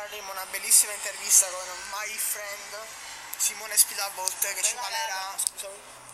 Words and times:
faremo 0.00 0.30
una 0.32 0.46
bellissima 0.46 0.92
intervista 0.92 1.46
con 1.48 1.68
my 1.92 2.16
friend 2.16 2.78
Simone 3.36 3.76
Spilavolte 3.76 4.54
che 4.54 4.62
ci 4.62 4.74
parlerà, 4.74 5.36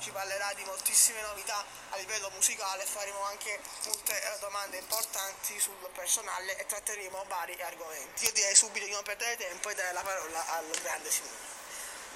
ci 0.00 0.10
parlerà 0.10 0.52
di 0.54 0.64
moltissime 0.64 1.20
novità 1.22 1.64
a 1.90 1.96
livello 1.96 2.30
musicale, 2.30 2.84
faremo 2.84 3.22
anche 3.24 3.60
molte 3.84 4.12
eh, 4.20 4.38
domande 4.40 4.78
importanti 4.78 5.58
sul 5.60 5.76
personale 5.94 6.56
e 6.56 6.66
tratteremo 6.66 7.24
vari 7.28 7.56
argomenti. 7.62 8.24
Io 8.24 8.32
direi 8.32 8.54
subito 8.56 8.86
di 8.86 8.92
non 8.92 9.04
perdere 9.04 9.36
tempo 9.36 9.68
e 9.68 9.74
dare 9.74 9.92
la 9.92 10.02
parola 10.02 10.46
al 10.56 10.66
grande 10.82 11.10
Simone. 11.10 11.54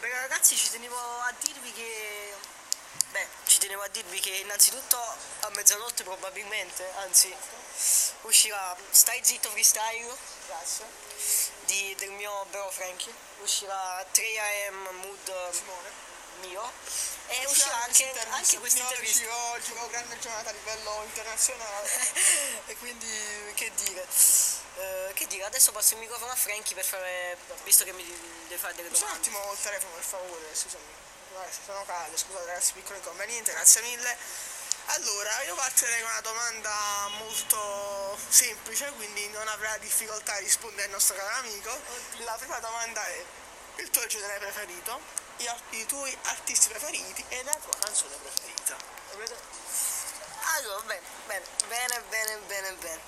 Beh 0.01 0.21
ragazzi 0.21 0.57
ci 0.57 0.71
tenevo 0.71 0.97
a 0.97 1.33
dirvi 1.39 1.73
che 1.73 2.20
tenevo 3.61 3.83
a 3.83 3.89
dirvi 3.89 4.19
che 4.21 4.31
innanzitutto 4.31 4.97
a 4.97 5.51
mezzanotte 5.51 6.03
probabilmente 6.03 6.91
anzi 6.97 7.33
uscirà 8.23 8.75
Stai 8.91 9.21
zitto 9.23 9.51
freestyle 9.51 10.17
di- 11.67 11.95
del 11.99 12.11
mio 12.11 12.45
bro 12.51 12.71
Frankie. 12.71 13.13
Uscirà 13.43 14.05
3am 14.13 14.91
mood 15.03 15.33
mio. 16.41 16.73
E 17.29 17.47
uscirà 17.47 17.83
anche, 17.85 18.11
anche 18.31 18.59
questa 18.59 18.81
intervista. 18.81 19.19
Uscirò, 19.19 19.51
oggi 19.53 19.73
ho 19.77 19.89
grande 19.89 20.19
giornata 20.19 20.51
a 20.51 20.53
livello 20.53 21.03
internazionale. 21.05 21.89
e 22.67 22.77
quindi 22.79 23.07
che 23.55 23.71
dire? 23.75 24.07
Eh, 24.77 25.13
che 25.15 25.27
dire? 25.29 25.45
Adesso 25.45 25.71
passo 25.71 25.95
il 25.95 26.01
microfono 26.01 26.33
a 26.33 26.37
Frankie 26.37 26.75
per 26.75 26.85
fare 26.85 27.37
visto 27.65 27.85
che 27.85 27.93
mi 27.93 28.05
deve 28.49 28.61
fare 28.61 28.75
delle 28.75 28.89
Un 28.89 28.95
domande. 28.95 29.19
attimo 29.19 29.53
il 29.53 29.61
telefono 29.61 29.95
per 29.95 30.05
favore, 30.05 30.55
scusami. 30.55 31.09
Sono 31.65 31.85
caldo, 31.85 32.17
scusate 32.17 32.45
ragazzi, 32.45 32.73
piccolo 32.73 32.97
inconveniente, 32.97 33.53
grazie 33.53 33.81
mille. 33.83 34.17
Allora, 34.87 35.43
io 35.45 35.55
partirei 35.55 36.01
con 36.03 36.11
una 36.11 36.21
domanda 36.23 37.09
molto 37.19 38.19
semplice, 38.29 38.91
quindi 38.97 39.29
non 39.29 39.47
avrà 39.47 39.79
difficoltà 39.79 40.35
a 40.35 40.39
rispondere 40.39 40.87
al 40.87 40.91
nostro 40.91 41.15
caro 41.15 41.37
amico. 41.37 41.71
La 42.25 42.35
prima 42.35 42.59
domanda 42.59 43.05
è 43.07 43.25
il 43.77 43.91
tuo 43.91 44.05
genere 44.07 44.41
preferito, 44.41 45.01
i, 45.37 45.49
i 45.79 45.87
tuoi 45.87 46.19
artisti 46.23 46.69
preferiti 46.69 47.25
e 47.29 47.45
la 47.45 47.55
tua 47.63 47.79
canzone 47.79 48.17
preferita. 48.17 48.77
Allora, 50.57 50.83
bene, 50.83 51.07
bene, 51.27 51.45
bene, 51.69 52.01
bene, 52.09 52.37
bene, 52.49 52.73
bene. 52.73 53.01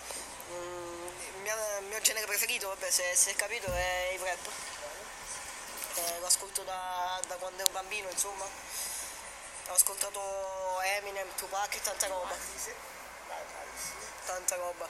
Mm, 0.51 1.09
il, 1.09 1.41
mio, 1.41 1.55
il 1.81 1.87
mio 1.87 2.01
genere 2.01 2.27
preferito, 2.27 2.69
vabbè, 2.69 2.89
se, 2.89 3.17
se 3.17 3.33
è 3.33 3.35
capito, 3.35 3.67
è 3.67 4.11
il 4.13 4.21
rap. 4.21 4.49
Eh, 5.95 6.19
lo 6.21 6.27
ascolto 6.27 6.63
da, 6.63 7.21
da 7.27 7.35
quando 7.37 7.63
ero 7.63 7.71
bambino, 7.71 8.09
insomma. 8.09 8.45
Ho 9.69 9.73
ascoltato 9.75 10.81
Eminem, 10.81 11.29
Tupac 11.37 11.75
e 11.75 11.81
tanta 11.81 12.07
roba. 12.07 12.35
Tanta 14.25 14.57
roba. 14.57 14.89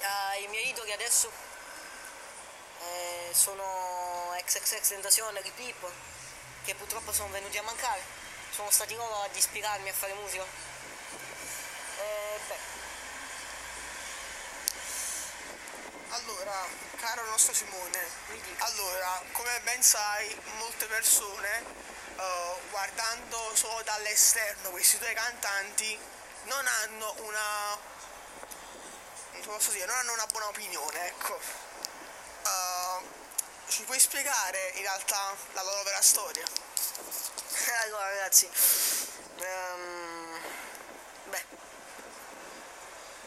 Ah, 0.00 0.36
I 0.36 0.46
miei 0.48 0.68
idoli 0.68 0.92
adesso 0.92 1.30
eh, 2.80 3.30
sono 3.32 4.32
XXX 4.44 4.88
Tentazione, 4.88 5.40
Rip 5.42 5.58
Hip, 5.58 5.90
che 6.64 6.74
purtroppo 6.74 7.12
sono 7.12 7.28
venuti 7.30 7.58
a 7.58 7.62
mancare. 7.62 8.00
Sono 8.50 8.70
stati 8.70 8.94
loro 8.94 9.22
ad 9.22 9.34
ispirarmi 9.36 9.88
a 9.88 9.92
fare 9.92 10.14
musica. 10.14 10.44
Eh, 11.98 12.38
beh, 12.46 12.56
Allora, 16.24 16.66
caro 16.96 17.24
nostro 17.26 17.54
Simone, 17.54 18.06
allora, 18.58 19.22
come 19.32 19.60
ben 19.62 19.80
sai, 19.82 20.36
molte 20.58 20.86
persone, 20.86 21.64
eh, 22.16 22.54
guardando 22.70 23.50
solo 23.54 23.82
dall'esterno 23.82 24.70
questi 24.70 24.98
due 24.98 25.12
cantanti, 25.12 25.96
non 26.44 26.66
hanno 26.66 27.14
una. 27.18 27.78
come 29.44 29.56
posso 29.56 29.70
dire, 29.70 29.86
non 29.86 29.96
hanno 29.96 30.12
una 30.14 30.26
buona 30.26 30.48
opinione, 30.48 31.06
ecco. 31.06 31.38
Eh, 32.46 33.06
ci 33.68 33.82
puoi 33.84 34.00
spiegare 34.00 34.72
in 34.74 34.82
realtà 34.82 35.36
la 35.52 35.62
loro 35.62 35.82
vera 35.84 36.02
storia? 36.02 36.46
allora 37.84 38.08
ragazzi, 38.08 38.48
ehm, 39.36 40.40
beh, 41.26 41.44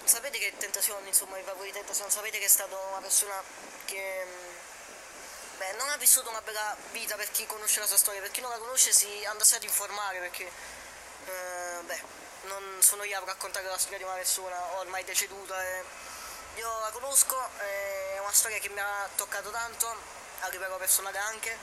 sapete 0.04 0.31
che 0.42 0.58
Tentazione, 0.58 1.08
insomma, 1.08 1.38
il 1.38 1.46
lavoro 1.46 1.66
di 1.66 1.72
Tentazione, 1.72 2.10
sapete 2.10 2.40
che 2.40 2.46
è 2.46 2.48
stato 2.48 2.76
una 2.90 3.00
persona 3.00 3.44
che 3.86 4.26
mm, 4.26 5.58
beh, 5.58 5.72
non 5.74 5.88
ha 5.90 5.98
vissuto 5.98 6.30
una 6.30 6.42
bella 6.42 6.76
vita 6.92 7.16
per 7.16 7.30
chi 7.30 7.46
conosce 7.46 7.80
la 7.80 7.86
sua 7.86 7.98
storia, 7.98 8.22
per 8.22 8.32
chi 8.32 8.42
non 8.42 8.50
la 8.50 8.58
conosce 8.58 8.92
si 8.92 9.24
andasse 9.26 9.58
ad 9.58 9.64
informare 9.64 10.18
perché, 10.18 10.46
eh, 10.46 11.82
beh, 11.86 12.02
non 12.46 12.64
sono 12.80 13.04
io 13.04 13.18
a 13.18 13.24
raccontare 13.24 13.68
la 13.68 13.78
storia 13.78 14.00
di 14.00 14.04
una 14.04 14.16
persona 14.16 14.80
ormai 14.80 15.04
deceduta. 15.04 15.64
e 15.64 15.84
io 16.56 16.80
la 16.80 16.90
conosco, 16.90 17.38
è 17.60 18.18
una 18.20 18.34
storia 18.34 18.58
che 18.58 18.70
mi 18.70 18.80
ha 18.80 19.08
toccato 19.16 19.52
tanto, 19.52 19.96
a 20.40 20.48
livello 20.48 20.78
personale 20.78 21.20
anche. 21.20 21.56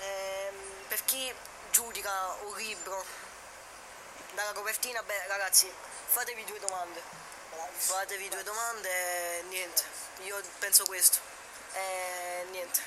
Ehm, 0.00 0.56
per 0.88 1.04
chi 1.04 1.32
giudica 1.70 2.36
un 2.46 2.56
libro 2.56 3.04
dalla 4.32 4.52
copertina, 4.54 5.02
beh 5.04 5.26
ragazzi, 5.28 5.72
fatevi 6.06 6.44
due 6.44 6.58
domande. 6.58 7.22
Fatevi 7.76 8.28
due 8.28 8.42
domande 8.42 9.38
e 9.38 9.42
niente. 9.44 9.82
Io 10.24 10.40
penso 10.58 10.84
questo. 10.84 11.18
E 11.72 12.46
niente. 12.50 12.80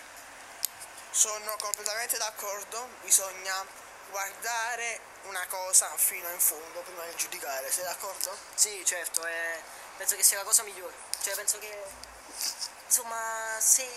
Sono 1.12 1.56
completamente 1.58 2.18
d'accordo, 2.18 2.88
bisogna 3.02 3.66
guardare 4.10 5.00
una 5.24 5.46
cosa 5.48 5.88
fino 5.98 6.30
in 6.30 6.40
fondo 6.40 6.82
prima 6.82 7.06
di 7.06 7.16
giudicare, 7.16 7.72
sei 7.72 7.84
d'accordo? 7.84 8.38
Sì, 8.54 8.84
certo, 8.86 9.26
eh, 9.26 9.62
penso 9.98 10.16
che 10.16 10.24
sia 10.24 10.38
la 10.38 10.44
cosa 10.44 10.64
migliore. 10.64 10.94
Cioè 11.22 11.36
penso 11.36 11.58
che 11.60 11.84
insomma 12.86 13.58
se 13.60 13.88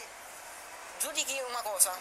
giudichi 0.98 1.38
una 1.46 1.62
cosa 1.62 1.96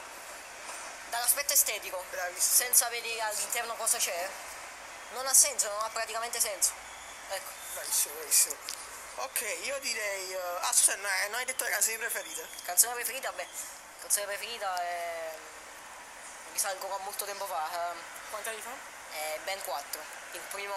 dall'aspetto 1.10 1.54
estetico 1.54 2.04
Bravissimo. 2.10 2.66
senza 2.66 2.88
vedere 2.90 3.22
all'interno 3.22 3.76
cosa 3.76 3.98
c'è, 3.98 4.30
non 5.14 5.26
ha 5.26 5.34
senso, 5.34 5.68
non 5.70 5.84
ha 5.84 5.90
praticamente 5.90 6.40
senso. 6.40 6.72
Ecco. 7.30 7.67
Bravissimo, 7.78 8.16
bravissimo. 8.16 8.56
Ok, 9.18 9.42
io 9.66 9.78
direi. 9.80 10.34
eh, 10.34 10.40
ah, 10.62 10.74
scusa, 10.74 10.96
no, 10.96 11.08
eh, 11.08 11.28
non 11.28 11.36
hai 11.40 11.46
detto 11.46 11.64
le 11.64 11.70
canzoni 11.70 11.98
preferite. 11.98 12.48
Canzone 12.66 12.94
preferita? 12.96 13.32
Beh, 13.34 13.48
canzone 14.02 14.26
preferita 14.26 14.82
è... 14.82 15.32
risalgo 16.54 16.92
a 16.96 16.98
molto 17.04 17.26
tempo 17.26 17.46
fa, 17.46 17.70
ehm, 17.92 17.98
Quanti 18.32 18.50
anni 18.50 18.62
fa? 18.62 18.72
è 19.12 19.40
ben 19.44 19.62
4. 19.64 20.02
Il 20.32 20.42
primo, 20.52 20.76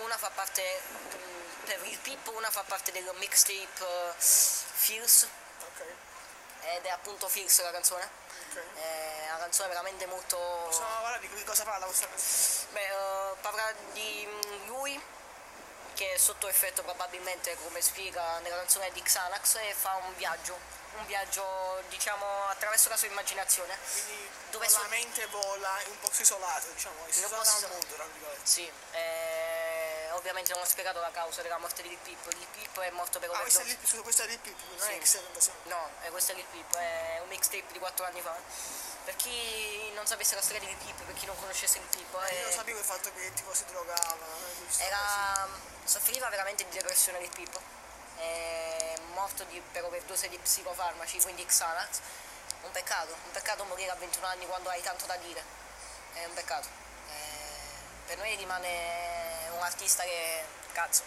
una 0.00 0.16
fa 0.16 0.30
parte, 0.30 0.80
mm, 0.88 1.64
per 1.66 1.86
il 1.86 1.98
Pip, 1.98 2.26
una 2.28 2.50
fa 2.50 2.62
parte 2.62 2.92
del 2.92 3.10
mixtape 3.16 3.84
eh, 3.84 4.14
Feels, 4.18 5.26
Ok, 5.60 5.84
ed 6.62 6.84
è 6.84 6.88
appunto 6.88 7.28
Feels 7.28 7.62
la 7.62 7.70
canzone. 7.72 8.08
ok. 8.50 8.62
È 8.74 9.26
una 9.28 9.38
canzone 9.38 9.68
veramente 9.68 10.06
molto... 10.06 10.36
Possiamo 10.38 10.88
parlare 11.02 11.20
di 11.20 11.44
cosa 11.44 11.64
parla 11.64 11.84
questa 11.84 12.06
canzone? 12.08 12.66
Beh, 12.72 12.86
eh, 12.88 13.34
parla 13.42 13.72
di 13.92 14.26
mm, 14.26 14.66
lui 14.66 15.02
che 15.98 16.12
è 16.12 16.16
sotto 16.16 16.46
effetto 16.46 16.82
probabilmente 16.84 17.56
come 17.64 17.80
spiega 17.82 18.38
nella 18.38 18.54
canzone 18.58 18.88
di 18.92 19.02
Xanax 19.02 19.56
e 19.56 19.74
fa 19.74 19.96
un 19.96 20.14
viaggio, 20.14 20.56
un 20.96 21.04
viaggio 21.06 21.82
diciamo 21.88 22.24
attraverso 22.50 22.88
la 22.88 22.96
sua 22.96 23.08
immaginazione. 23.08 23.76
Quindi 23.90 24.30
Dove 24.50 24.64
la 24.66 24.70
so- 24.70 24.86
mente 24.90 25.26
vola 25.26 25.80
in 25.86 25.90
un 25.90 25.98
posto 25.98 26.22
isolato, 26.22 26.68
diciamo, 26.72 26.94
si 27.10 27.18
In 27.18 27.24
un 27.24 27.30
isola 27.30 27.36
posto 27.42 27.50
dal 27.50 27.58
isolato. 27.58 27.74
mondo, 27.80 27.94
tra 27.96 28.04
virgolette. 28.12 28.40
Sì, 28.46 28.72
eh, 28.92 29.27
ovviamente 30.18 30.52
non 30.52 30.62
ho 30.62 30.66
spiegato 30.66 31.00
la 31.00 31.10
causa 31.10 31.42
della 31.42 31.58
morte 31.58 31.82
di 31.82 31.88
Lil 31.88 31.98
Peep. 31.98 32.32
Lil 32.34 32.46
Peep 32.48 32.80
è 32.80 32.90
morto 32.90 33.18
per 33.18 33.30
Ah, 33.30 33.38
questa 33.38 33.60
è 33.60 33.62
overdose. 33.62 33.80
lì, 33.82 33.88
scusa, 33.88 34.02
questa 34.02 34.22
è 34.24 34.26
lì 34.26 34.38
più, 34.38 34.54
non 34.76 34.78
Sì. 34.86 34.92
è 34.92 34.98
che 34.98 35.06
sei 35.06 35.22
tentazione. 35.22 35.58
No, 35.64 35.90
è 36.02 36.08
questo 36.10 36.32
è 36.32 36.34
Lil 36.34 36.44
Peep, 36.46 36.76
è 36.76 37.18
un 37.22 37.28
mixtape 37.28 37.72
di 37.72 37.78
4 37.78 38.04
anni 38.04 38.20
fa. 38.20 38.36
Per 39.04 39.16
chi 39.16 39.90
non 39.94 40.06
sapesse 40.06 40.34
la 40.34 40.42
storia 40.42 40.60
di 40.60 40.66
Lil 40.66 40.76
Peep, 40.76 41.02
per 41.02 41.14
chi 41.14 41.24
non 41.26 41.38
conoscesse 41.38 41.78
Lil 41.78 41.88
Io 42.06 42.06
non 42.12 42.24
è- 42.24 42.52
sapevo 42.52 42.78
il 42.78 42.84
fatto 42.84 43.10
che 43.14 43.32
tipo 43.32 43.54
si 43.54 43.64
drogava, 43.66 44.26
eh, 44.78 44.84
era, 44.84 45.48
soffriva 45.84 46.28
veramente 46.28 46.64
di 46.68 46.76
depressione 46.76 47.18
Lil 47.20 47.30
Peep. 47.30 47.58
È 48.18 48.94
morto 49.14 49.44
di, 49.44 49.60
per 49.72 49.84
overdose 49.84 50.28
di 50.28 50.36
psicofarmaci, 50.38 51.20
quindi 51.22 51.46
Xanax. 51.46 52.00
Un 52.62 52.70
peccato, 52.72 53.12
un 53.12 53.30
peccato 53.30 53.64
morire 53.64 53.90
a 53.92 53.94
21 53.94 54.26
anni 54.26 54.44
quando 54.46 54.68
hai 54.68 54.82
tanto 54.82 55.06
da 55.06 55.16
dire. 55.16 55.42
È 56.12 56.24
un 56.24 56.34
peccato. 56.34 56.66
Eh, 57.08 58.06
per 58.06 58.18
noi 58.18 58.34
rimane 58.36 59.37
un 59.58 59.64
artista 59.64 60.02
che, 60.04 60.44
cazzo, 60.72 61.02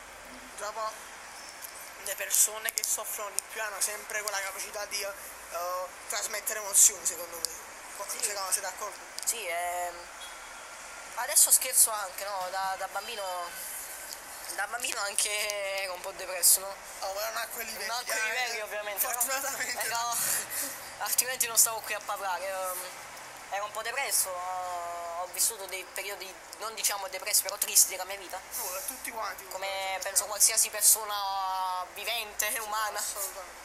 Dopo 0.57 0.91
le 2.03 2.15
persone 2.15 2.71
che 2.73 2.83
soffrono 2.83 3.29
di 3.31 3.41
più 3.51 3.61
hanno 3.61 3.79
sempre 3.81 4.21
quella 4.21 4.39
capacità 4.41 4.85
di 4.85 5.01
eh, 5.01 5.11
trasmettere 6.07 6.59
emozioni, 6.59 7.03
secondo 7.05 7.37
me. 7.37 7.43
Sì. 8.07 8.23
Secondo 8.23 8.51
sei 8.51 8.61
d'accordo? 8.61 8.97
Sì, 9.25 9.45
ehm, 9.47 9.95
adesso 11.15 11.51
scherzo 11.51 11.89
anche, 11.91 12.23
no? 12.25 12.47
Da, 12.51 12.75
da 12.77 12.87
bambino. 12.89 13.23
Da 14.55 14.67
bambino 14.67 14.99
anche 15.01 15.81
ero 15.81 15.93
un 15.93 16.01
po' 16.01 16.11
depresso, 16.11 16.59
no? 16.59 16.75
Oh, 16.99 17.13
ma 17.13 17.29
non 17.29 17.37
a 17.37 17.47
quei 17.47 17.65
livelli. 17.65 17.87
Non 17.87 17.97
a 17.97 18.03
quei 18.03 18.19
eh, 18.19 18.23
livelli 18.23 18.59
ovviamente. 18.61 18.99
Fortunatamente. 19.07 19.81
Eh, 19.83 19.87
no, 19.87 20.15
altrimenti 20.99 21.47
non 21.47 21.57
stavo 21.57 21.79
qui 21.79 21.93
a 21.93 22.01
parlare. 22.03 22.47
ehm, 22.47 22.79
Ero 23.53 23.65
un 23.65 23.71
po' 23.71 23.81
depresso, 23.81 24.29
vissuto 25.31 25.65
dei 25.65 25.85
periodi 25.93 26.31
non 26.59 26.73
diciamo 26.75 27.07
depressi, 27.07 27.41
però 27.41 27.57
tristi 27.57 27.89
della 27.89 28.05
mia 28.05 28.17
vita. 28.17 28.39
Oh, 28.61 28.81
tutti 28.87 29.11
quanti. 29.11 29.45
Come 29.47 29.99
penso 30.01 30.25
qualsiasi 30.25 30.69
persona 30.69 31.85
vivente, 31.93 32.47
umana. 32.59 32.99
Assolutamente. 32.99 33.59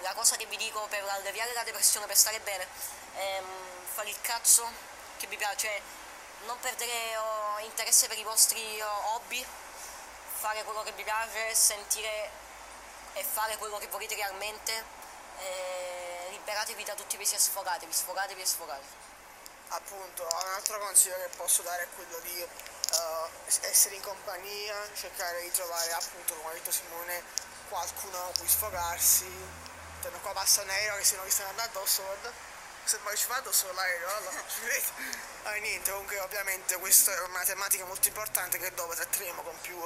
la 0.00 0.12
cosa 0.12 0.36
che 0.36 0.44
vi 0.46 0.56
dico 0.58 0.86
per 0.88 1.02
alleviare 1.02 1.52
la 1.54 1.62
depressione, 1.62 2.06
per 2.06 2.16
stare 2.16 2.38
bene, 2.40 2.66
è 3.14 3.40
mm, 3.40 3.84
fare 3.94 4.10
il 4.10 4.20
cazzo 4.20 4.68
che 5.16 5.26
vi 5.26 5.36
piace, 5.36 5.56
cioè 5.56 5.80
non 6.44 6.58
perdere 6.60 7.16
oh, 7.16 7.58
interesse 7.60 8.06
per 8.06 8.18
i 8.18 8.22
vostri 8.22 8.80
oh, 8.82 9.14
hobby, 9.14 9.44
fare 10.40 10.62
quello 10.64 10.82
che 10.82 10.92
vi 10.92 11.02
piace, 11.02 11.54
sentire 11.54 12.30
e 13.14 13.24
fare 13.24 13.56
quello 13.56 13.78
che 13.78 13.86
volete 13.88 14.14
realmente, 14.14 14.84
e 15.38 16.28
liberatevi 16.30 16.84
da 16.84 16.94
tutti 16.94 17.14
i 17.14 17.18
pesi 17.18 17.34
e 17.34 17.38
sfogatevi, 17.38 17.92
sfogatevi 17.92 18.40
e 18.40 18.46
sfogatevi. 18.46 19.12
Appunto, 19.74 20.22
un 20.22 20.52
altro 20.54 20.78
consiglio 20.78 21.16
che 21.16 21.36
posso 21.36 21.62
dare 21.62 21.82
è 21.82 21.88
quello 21.96 22.16
di 22.20 22.40
uh, 22.40 23.28
essere 23.62 23.96
in 23.96 24.02
compagnia, 24.02 24.76
cercare 24.94 25.42
di 25.42 25.50
trovare 25.50 25.90
appunto, 25.92 26.34
come 26.34 26.50
ha 26.50 26.52
detto 26.52 26.70
Simone, 26.70 27.24
qualcuno 27.68 28.16
con 28.22 28.32
cui 28.38 28.48
sfogarsi. 28.48 29.26
Tanto 30.00 30.18
qua 30.18 30.32
passa 30.32 30.62
un 30.62 30.70
aereo 30.70 30.96
che 30.98 31.04
se 31.04 31.16
non 31.16 31.24
vi 31.24 31.30
stanno 31.32 31.48
andando 31.50 31.84
guarda. 31.96 32.32
Se 32.84 32.98
poi 32.98 33.16
ci 33.16 33.24
fa 33.24 33.36
addosso 33.36 33.72
l'aereo, 33.72 34.14
allora 34.14 34.44
ah, 35.42 35.54
niente, 35.54 35.90
comunque 35.90 36.20
ovviamente 36.20 36.76
questa 36.76 37.12
è 37.12 37.20
una 37.22 37.42
tematica 37.42 37.84
molto 37.84 38.06
importante 38.06 38.58
che 38.58 38.72
dopo 38.74 38.94
tratteremo 38.94 39.42
con 39.42 39.58
più, 39.60 39.76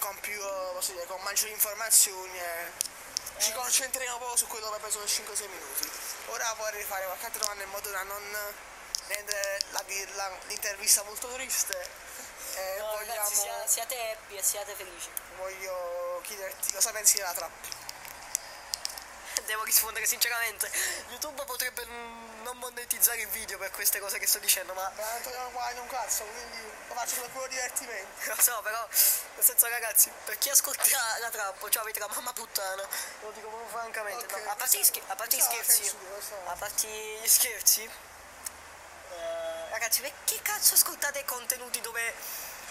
con 0.00 0.18
più, 0.18 0.40
dire, 0.86 1.06
con 1.06 1.20
maggiori 1.22 1.52
informazioni 1.52 2.40
e 2.40 2.72
ci 3.38 3.52
concentreremo 3.52 4.16
proprio 4.16 4.36
su 4.36 4.46
quello 4.48 4.68
che 4.70 4.74
abbiamo 4.76 5.04
preso 5.04 5.22
5-6 5.22 5.48
minuti. 5.48 5.90
Ora 6.26 6.54
vorrei 6.54 6.82
fare 6.82 7.04
qualche 7.04 7.26
altra 7.26 7.40
domanda 7.40 7.62
in 7.62 7.70
modo 7.70 7.90
da 7.90 8.02
non 8.02 8.70
la, 10.28 10.38
l'intervista 10.46 11.02
molto 11.04 11.28
triste. 11.28 12.10
Eh, 12.54 12.76
no, 12.80 12.84
vogliamo... 12.84 13.14
ragazzi, 13.14 13.34
sia, 13.34 13.66
siate 13.66 14.10
happy 14.10 14.36
e 14.36 14.42
siate 14.42 14.74
felici. 14.74 15.08
Voglio 15.38 16.20
chiederti 16.22 16.70
cosa 16.70 16.90
pensi 16.90 17.16
della 17.16 17.32
trap. 17.32 17.50
Devo 19.46 19.64
rispondere 19.64 20.04
sinceramente. 20.04 20.70
YouTube 21.08 21.42
potrebbe 21.46 21.86
non 22.42 22.58
monetizzare 22.58 23.22
il 23.22 23.28
video 23.28 23.56
per 23.56 23.70
queste 23.70 24.00
cose 24.00 24.18
che 24.18 24.26
sto 24.26 24.38
dicendo, 24.38 24.74
ma. 24.74 24.82
Ma 24.94 25.18
non 25.32 25.50
guadagno 25.52 25.80
un 25.80 25.88
cazzo, 25.88 26.24
quindi 26.24 26.58
lo 26.88 26.94
faccio 26.94 27.22
per 27.22 27.30
puro 27.30 27.46
divertimento. 27.46 28.20
Lo 28.28 28.36
so, 28.38 28.60
però, 28.60 28.86
nel 28.86 29.44
senso 29.44 29.68
ragazzi, 29.68 30.12
per 30.26 30.36
chi 30.36 30.50
ascolta 30.50 31.18
la 31.20 31.30
trap, 31.30 31.68
cioè 31.70 31.82
avete 31.82 32.00
la 32.00 32.08
mamma 32.08 32.34
puttana, 32.34 32.86
lo 33.22 33.30
dico 33.30 33.48
proprio 33.48 33.68
francamente. 33.70 34.26
Okay, 34.26 34.44
no, 34.44 34.50
a 34.50 34.56
parte 34.56 34.78
gli, 34.78 34.84
scher- 34.84 35.10
a 35.10 35.14
parte 35.14 35.36
gli 35.38 35.40
scherzi. 35.40 35.96
A 36.48 36.54
parte 36.54 36.86
gli 36.86 37.28
scherzi 37.28 38.10
ragazzi, 39.82 40.00
che 40.24 40.38
cazzo 40.42 40.74
ascoltate 40.74 41.24
contenuti 41.24 41.80
dove 41.80 42.14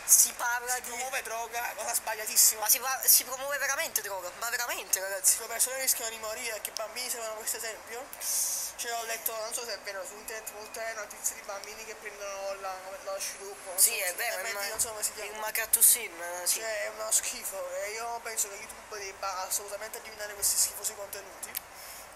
si 0.05 0.31
parla 0.37 0.75
si 0.75 0.81
di... 0.81 0.87
promuove 0.87 1.21
droga, 1.23 1.73
cosa 1.75 1.93
sbagliatissima. 1.93 2.61
Ma 2.61 2.69
si, 2.69 2.79
si, 3.03 3.23
promuove 3.25 3.57
veramente 3.57 4.01
droga, 4.01 4.31
ma 4.39 4.49
veramente 4.49 4.99
ragazzi. 5.01 5.37
Le 5.39 5.47
persone 5.47 5.81
rischiano 5.81 6.09
di 6.09 6.17
morire 6.19 6.61
i 6.63 6.71
bambini 6.71 7.09
seguono 7.09 7.33
questo 7.33 7.57
esempio. 7.57 8.05
Cioè 8.77 8.93
ho 8.93 9.03
letto, 9.03 9.35
non 9.35 9.53
so 9.53 9.63
se 9.65 9.73
è 9.73 9.79
vero, 9.79 10.03
su 10.05 10.15
internet 10.15 10.51
molte 10.53 10.93
notizie 10.95 11.35
di 11.35 11.41
bambini 11.41 11.85
che 11.85 11.95
prendono 11.95 12.59
la, 12.61 12.75
lo 13.03 13.19
sviluppo. 13.19 13.73
Sì, 13.75 13.91
so, 13.91 14.05
è 14.05 14.15
vero, 14.15 14.41
è 14.41 14.69
non 14.69 14.79
so 14.79 14.89
come 14.89 15.03
si 15.03 15.11
chiama. 15.13 15.31
Il 15.31 15.37
macattussin, 15.37 16.11
sì. 16.45 16.59
Cioè 16.59 16.85
è 16.85 16.87
uno 16.95 17.11
schifo 17.11 17.71
e 17.83 17.91
io 17.91 18.19
penso 18.23 18.47
che 18.49 18.55
YouTube 18.55 18.97
debba 18.97 19.45
assolutamente 19.45 19.97
eliminare 19.99 20.33
questi 20.33 20.55
schifosi 20.55 20.95
contenuti 20.95 21.51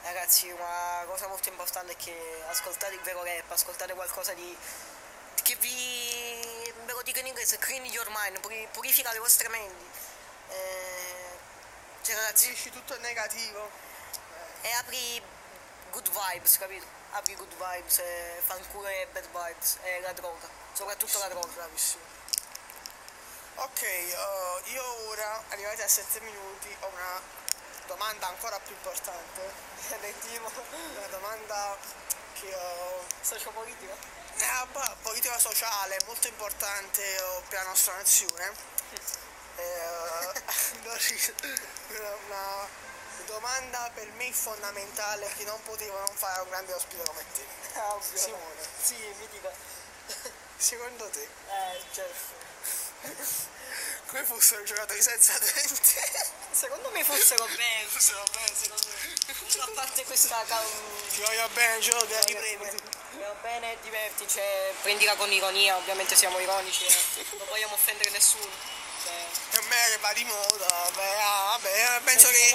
ragazzi 0.05 0.49
una 0.51 1.03
cosa 1.07 1.27
molto 1.27 1.49
importante 1.49 1.93
è 1.93 1.95
che 1.95 2.43
ascoltate 2.47 2.93
il 2.93 3.01
vero 3.01 3.23
rap, 3.23 3.51
ascoltate 3.51 3.93
qualcosa 3.93 4.33
di 4.33 4.55
che 5.41 5.55
vi 5.57 6.73
ve 6.85 6.93
lo 6.93 7.01
dico 7.01 7.19
in 7.19 7.27
inglese, 7.27 7.57
clean 7.57 7.83
your 7.85 8.07
mind, 8.09 8.39
purifica 8.71 9.11
le 9.11 9.19
vostre 9.19 9.47
menti. 9.49 9.85
Eh, 10.49 11.37
cioè 12.01 12.15
ragazzi, 12.15 12.49
dici 12.49 12.69
tutto 12.71 12.95
è 12.95 12.99
negativo. 12.99 13.69
E 14.61 14.71
apri 14.73 15.21
good 15.91 16.09
vibes, 16.09 16.57
capito? 16.57 16.85
Apri 17.11 17.35
good 17.35 17.53
vibes, 17.53 17.99
e 17.99 18.41
fanculo 18.45 18.87
e 18.87 19.07
bad 19.11 19.27
vibes, 19.27 19.77
e 19.83 19.99
la 20.01 20.13
droga, 20.13 20.47
soprattutto 20.73 21.19
la 21.19 21.27
droga. 21.27 21.47
Bravissimo. 21.47 22.03
Ok, 23.55 23.81
uh, 23.81 24.69
io 24.69 25.07
ora, 25.07 25.43
arrivati 25.49 25.81
a 25.81 25.87
7 25.87 26.19
minuti, 26.21 26.75
ho 26.81 26.87
una 26.87 27.21
domanda 27.85 28.27
ancora 28.27 28.59
più 28.59 28.73
importante. 28.73 29.74
Sentivo. 29.87 30.51
Una 30.97 31.07
domanda 31.07 31.77
che 32.33 32.53
ho... 32.55 33.03
Sociopolitica? 33.21 33.93
Eh, 34.37 34.67
politica 35.01 35.37
sociale 35.37 35.97
molto 36.05 36.27
importante 36.27 37.01
per 37.47 37.59
la 37.59 37.69
nostra 37.69 37.93
nazione. 37.95 38.51
Eh, 39.57 40.31
una 42.27 42.67
domanda 43.27 43.91
per 43.93 44.09
me 44.13 44.31
fondamentale 44.31 45.31
che 45.37 45.43
non 45.43 45.61
potevo 45.63 45.97
non 45.99 46.15
fare 46.15 46.41
un 46.41 46.49
grande 46.49 46.73
ospite 46.73 47.03
come 47.03 47.23
te. 47.33 47.45
Ah, 47.75 47.93
ovvio. 47.95 48.17
Simone. 48.17 48.67
Sì, 48.81 48.95
mi 48.95 49.27
dica. 49.31 49.51
Secondo 50.57 51.07
te? 51.09 51.21
Eh, 51.21 51.83
Jeff 51.91 52.31
come 54.07 54.23
fossero 54.23 54.63
giocatori 54.63 55.01
senza 55.01 55.37
denti. 55.39 55.93
Secondo 56.51 56.89
me 56.91 57.03
fossero 57.03 57.45
bene. 57.45 57.85
Fossero 57.91 58.23
bene, 58.31 58.51
secondo 58.55 58.87
me. 58.87 59.15
A 59.61 59.69
parte 59.73 60.03
questa 60.03 60.43
Ti 61.13 61.21
voglio 61.21 61.49
bene, 61.53 61.79
giochi, 61.79 62.13
ti 62.25 62.33
premi. 62.33 62.69
Va 63.19 63.33
bene, 63.41 63.77
diverti, 63.81 64.27
cioè 64.27 64.73
prendila 64.81 65.15
con 65.15 65.31
ironia, 65.31 65.77
ovviamente 65.77 66.15
siamo 66.15 66.37
ironici, 66.39 66.85
eh. 66.85 67.25
non 67.37 67.47
vogliamo 67.47 67.73
offendere 67.73 68.09
nessuno. 68.09 68.49
Cioè. 69.03 69.59
A 69.59 69.61
me 69.67 69.75
che 69.89 69.97
va 69.99 70.13
di 70.13 70.23
moda, 70.25 70.65
vabbè, 70.67 71.17
ah, 71.19 71.43
vabbè 71.51 72.01
penso 72.03 72.27
che. 72.29 72.53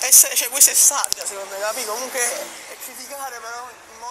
Essere, 0.00 0.34
cioè, 0.36 0.48
questa 0.50 0.72
è 0.72 0.74
sabbia 0.74 1.24
secondo 1.24 1.54
me, 1.54 1.60
capito? 1.60 1.92
Comunque 1.92 2.20
è 2.20 2.76
criticare 2.84 3.38
però 3.40 3.63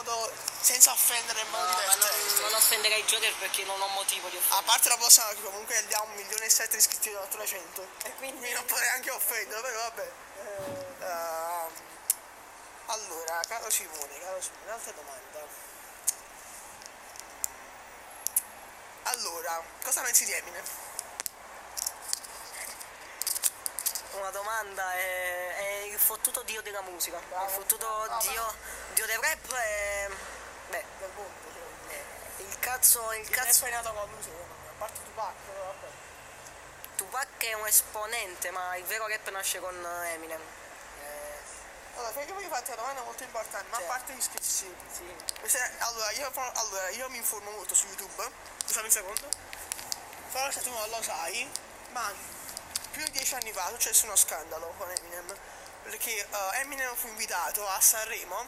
modo 0.03 0.31
senza 0.59 0.91
offendere 0.91 1.39
in 1.41 1.49
modo 1.49 1.65
no, 1.65 1.79
divertente. 1.79 2.41
Non, 2.41 2.49
non 2.49 2.53
offenderei 2.53 2.99
i 2.99 3.05
Joker 3.05 3.33
perché 3.35 3.63
non 3.63 3.81
ho 3.81 3.87
motivo 3.87 4.27
di 4.29 4.37
offendere. 4.37 4.61
A 4.61 4.63
parte 4.63 4.89
la 4.89 4.97
prossima 4.97 5.27
che 5.29 5.41
comunque 5.41 5.83
gli 5.83 5.93
ha 5.93 6.01
un 6.03 6.13
milione 6.13 6.45
e 6.45 6.49
sette 6.49 6.77
iscritti 6.77 7.11
da 7.11 7.25
300. 7.25 7.87
E 8.03 8.13
quindi 8.15 8.51
non 8.51 8.65
potrei 8.65 8.89
anche 8.89 9.09
offendere, 9.11 9.61
però 9.61 9.79
vabbè. 9.79 10.11
Eh. 10.37 11.03
Uh, 11.03 11.71
allora, 12.85 13.39
caro 13.47 13.69
Simone, 13.69 14.19
caro 14.19 14.41
Simone, 14.41 14.63
un'altra 14.65 14.91
domanda. 14.91 15.21
Allora, 19.03 19.61
cosa 19.83 20.01
pensi 20.01 20.25
di 20.25 20.33
Eminem? 20.33 20.63
Una 24.11 24.29
domanda 24.29 24.93
è, 24.93 25.55
è 25.55 25.71
il 25.71 25.72
fottuto 26.03 26.43
dio 26.43 26.61
della 26.61 26.81
musica, 26.81 27.19
Bravo. 27.29 27.45
il 27.45 27.51
fottuto 27.51 27.87
no, 27.87 28.17
dio, 28.21 28.53
dio 28.93 29.05
del 29.05 29.17
rap 29.17 29.53
è 29.53 30.09
Beh. 30.69 30.85
Il 32.37 32.59
cazzo. 32.59 33.11
Il, 33.13 33.21
il 33.21 33.29
cazzo. 33.29 33.65
è 33.65 33.69
nato 33.71 33.93
con 33.93 34.09
secondo 34.21 34.43
me, 34.43 34.69
a 34.69 34.73
parte 34.77 34.99
Tupac, 35.03 35.33
vabbè. 35.45 35.87
Tupac 36.95 37.45
è 37.45 37.53
un 37.53 37.67
esponente, 37.67 38.51
ma 38.51 38.75
il 38.75 38.83
vero 38.85 39.07
rap 39.07 39.29
nasce 39.29 39.59
con 39.59 39.75
Eminem. 40.13 40.41
Eh. 40.41 41.95
Allora, 41.95 42.11
perché 42.11 42.33
voglio 42.33 42.47
farti 42.47 42.71
una 42.71 42.81
domanda 42.81 43.01
molto 43.03 43.23
importante, 43.23 43.67
ma 43.69 43.77
cioè. 43.77 43.85
a 43.85 43.87
parte 43.87 44.13
gli 44.13 44.21
scherzi. 44.21 44.75
Sì. 44.91 45.57
Allora 45.79 46.11
io, 46.11 46.31
allora, 46.35 46.89
io 46.89 47.09
mi 47.09 47.17
informo 47.17 47.51
molto 47.51 47.75
su 47.75 47.85
YouTube, 47.87 48.29
scusami 48.65 48.85
un 48.85 48.91
secondo. 48.91 49.29
Forse 50.29 50.61
tu 50.61 50.71
non 50.71 50.89
lo 50.89 51.01
sai, 51.03 51.47
ma 51.91 52.11
più 52.89 53.03
di 53.03 53.11
dieci 53.11 53.35
anni 53.35 53.51
fa 53.53 53.67
è 53.67 53.71
successo 53.71 54.05
uno 54.05 54.15
scandalo 54.15 54.73
con 54.77 54.89
Eminem. 54.89 55.37
Perché 55.83 56.27
uh, 56.31 56.55
Eminem 56.55 56.95
fu 56.95 57.07
invitato 57.07 57.67
a 57.67 57.79
Sanremo 57.79 58.45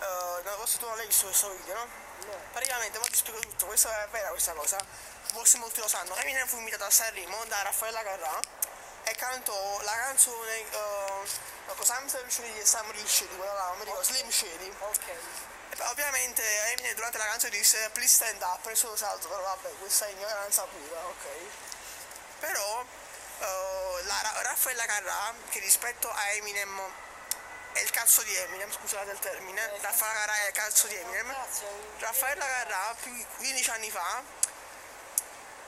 uh, 0.00 0.42
non 0.42 0.66
so 0.66 0.78
tu 0.78 0.86
non 0.86 0.96
l'hai 0.96 1.06
visto 1.06 1.26
questo 1.26 1.50
video, 1.50 1.74
no? 1.74 1.88
No. 2.26 2.38
Praticamente, 2.52 2.98
ma 2.98 3.04
ti 3.04 3.14
spiego 3.14 3.38
tutto, 3.40 3.66
questa 3.66 4.04
è 4.04 4.08
vera 4.08 4.28
questa 4.30 4.52
cosa, 4.52 4.78
forse 5.32 5.58
molti 5.58 5.80
lo 5.80 5.88
sanno. 5.88 6.16
Eminem 6.16 6.46
fu 6.46 6.56
invitato 6.56 6.84
a 6.84 6.90
Sanremo 6.90 7.44
da 7.44 7.62
Raffaella 7.62 8.02
Carrà 8.02 8.40
e 9.04 9.14
cantò 9.14 9.80
la 9.82 9.94
canzone 9.94 10.64
uh, 10.72 11.82
Sam 11.82 12.08
Shady 12.08 12.58
e 12.58 12.64
Sam 12.64 12.92
Shady, 13.04 13.36
quella 13.36 13.52
là, 13.52 13.66
non 13.68 13.78
mi 13.78 13.84
ricordo, 13.84 14.08
okay. 14.08 14.14
Slim 14.14 14.30
Shady. 14.30 14.74
Ok. 14.80 15.08
E 15.70 15.82
ovviamente 15.90 16.42
Eminem 16.72 16.94
durante 16.94 17.18
la 17.18 17.26
canzone 17.26 17.56
disse 17.56 17.90
please 17.90 18.14
stand 18.14 18.42
up, 18.42 18.60
preso 18.62 18.88
lo 18.88 18.96
salto, 18.96 19.28
però 19.28 19.42
vabbè, 19.42 19.70
questa 19.78 20.06
è 20.06 20.10
ignoranza 20.10 20.62
pura, 20.64 21.04
ok. 21.06 21.26
Però 22.40 22.84
uh, 23.38 24.04
la 24.06 24.40
Raffaella 24.42 24.84
Carrà, 24.86 25.34
che 25.48 25.60
rispetto 25.60 26.10
a 26.10 26.30
Eminem 26.32 26.80
è 27.72 27.80
il 27.82 27.90
cazzo 27.90 28.22
di 28.22 28.34
Eminem, 28.34 28.72
scusate 28.72 29.10
il 29.10 29.18
termine, 29.18 29.60
eh, 29.60 29.80
Raffaella 29.82 30.14
Carrà 30.14 30.34
è 30.44 30.46
il 30.46 30.52
cazzo 30.52 30.86
di 30.86 30.94
Eminem. 30.94 31.34
Raffaella 31.98 32.46
Carrà 32.46 32.96
più 33.02 33.12
di 33.12 33.26
15 33.36 33.70
anni 33.70 33.90
fa 33.90 34.22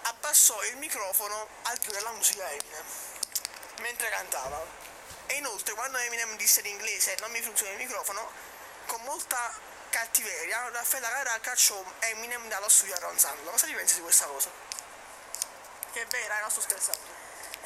abbassò 0.02 0.62
il 0.64 0.76
microfono 0.76 1.48
al 1.64 1.78
più 1.78 1.92
della 1.92 2.10
musica 2.12 2.50
Eminem 2.50 2.84
mentre 3.80 4.08
cantava. 4.08 4.64
E 5.26 5.34
inoltre 5.34 5.74
quando 5.74 5.98
Eminem 5.98 6.36
disse 6.36 6.60
in 6.60 6.66
inglese 6.66 7.14
non 7.20 7.30
mi 7.30 7.42
funziona 7.42 7.72
il 7.72 7.78
microfono, 7.78 8.30
con 8.86 9.02
molta 9.02 9.52
cattiveria 9.90 10.70
Raffaella 10.70 11.10
Carrà 11.10 11.38
cacciò 11.40 11.82
Eminem 11.98 12.48
dallo 12.48 12.70
studio 12.70 12.94
a 12.94 12.98
Ronzando. 13.00 13.50
Cosa 13.50 13.66
ti 13.66 13.74
pensi 13.74 13.96
di 13.96 14.00
questa 14.00 14.24
cosa? 14.24 14.50
Che 15.92 16.00
è 16.00 16.06
vera, 16.06 16.40
non 16.40 16.50
sto 16.50 16.62
scherzando. 16.62 17.17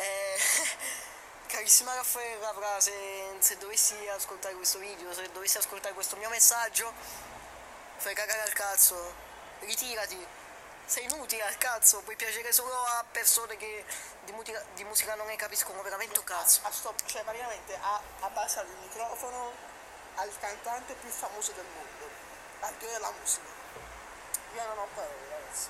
Eh, 0.02 0.37
carissima 1.47 1.94
Raffaella 1.94 2.52
Fra, 2.52 2.80
se, 2.80 2.92
se 3.38 3.56
dovessi 3.59 3.94
ascoltare 4.09 4.54
questo 4.54 4.78
video, 4.78 5.12
se 5.12 5.30
dovessi 5.30 5.59
ascoltare 5.59 5.94
questo 5.94 6.16
mio 6.16 6.28
messaggio, 6.28 6.92
fai 7.97 8.14
cagare 8.14 8.42
al 8.42 8.52
cazzo, 8.52 9.14
ritirati, 9.61 10.26
sei 10.87 11.04
inutile 11.04 11.42
al 11.42 11.56
cazzo, 11.56 12.00
puoi 12.00 12.16
piacere 12.16 12.52
solo 12.52 12.75
a 12.75 13.04
persone 13.12 13.56
che 13.56 13.85
di 14.25 14.32
musica, 14.32 14.64
di 14.75 14.82
musica 14.85 15.14
non 15.14 15.26
ne 15.26 15.37
capiscono 15.37 15.80
veramente 15.82 16.18
un 16.18 16.25
cazzo. 16.25 16.61
A 16.64 16.71
stop, 16.73 17.00
cioè 17.06 17.23
praticamente 17.23 17.78
ha 17.80 18.00
abbassato 18.21 18.66
il 18.66 18.78
microfono 18.82 19.52
al 20.16 20.30
cantante 20.40 20.94
più 20.94 21.09
famoso 21.09 21.52
del 21.52 21.64
mondo, 21.75 22.09
al 22.61 22.75
dio 22.75 22.88
della 22.88 23.12
musica. 23.21 23.47
Io 24.54 24.66
non 24.66 24.78
ho 24.78 24.88
parole, 24.94 25.28
ragazzi. 25.30 25.68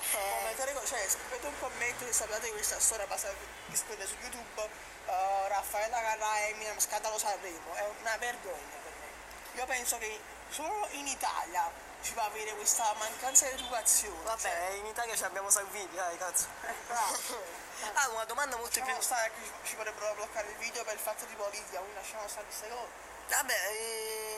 Eh, 0.00 0.16
Commentate, 0.40 0.72
co- 0.74 0.86
cioè, 0.86 1.06
scrivete 1.08 1.46
un 1.46 1.58
commento 1.60 2.04
se 2.06 2.12
sapete 2.12 2.46
di 2.46 2.52
questa 2.52 2.80
storia 2.80 3.06
basta 3.06 3.28
che 3.28 3.76
scrivete 3.76 4.06
su 4.06 4.14
YouTube 4.20 4.62
uh, 4.62 5.46
Raffaella 5.48 6.00
Carrà 6.00 6.38
e 6.40 6.48
Eminem 6.50 6.78
scandalo 6.78 7.18
Sanremo, 7.18 7.74
è 7.74 7.86
una 8.00 8.16
vergogna 8.16 8.76
per 8.82 8.92
me. 8.98 9.58
Io 9.60 9.66
penso 9.66 9.98
che 9.98 10.20
solo 10.48 10.88
in 10.92 11.06
Italia 11.06 11.70
ci 12.02 12.14
va 12.14 12.24
avere 12.24 12.54
questa 12.54 12.94
mancanza 12.98 13.46
di 13.46 13.52
educazione. 13.52 14.22
vabbè, 14.24 14.70
in 14.78 14.86
Italia 14.86 15.14
ci 15.14 15.22
abbiamo 15.24 15.50
Salvini, 15.50 15.94
dai 15.94 16.16
cazzo. 16.16 16.46
Cioè, 16.62 16.74
bravo. 16.86 17.58
Ah, 17.94 18.08
una 18.10 18.24
domanda 18.26 18.56
molto 18.58 18.78
più... 18.82 18.92
Stare 19.00 19.30
che 19.30 19.42
ci- 19.42 19.70
ci 19.70 19.74
vorrebbero 19.76 20.12
bloccare 20.14 20.46
il 20.50 20.56
video 20.56 20.84
per 20.84 20.92
il 20.92 21.00
fatto 21.00 21.24
di 21.24 21.34
politica, 21.34 21.78
quindi 21.78 21.94
lasciamo 21.94 22.28
stare 22.28 22.44
queste 22.44 22.68
cose. 22.68 22.88
Vabbè, 23.28 23.54
ehm, 23.54 24.29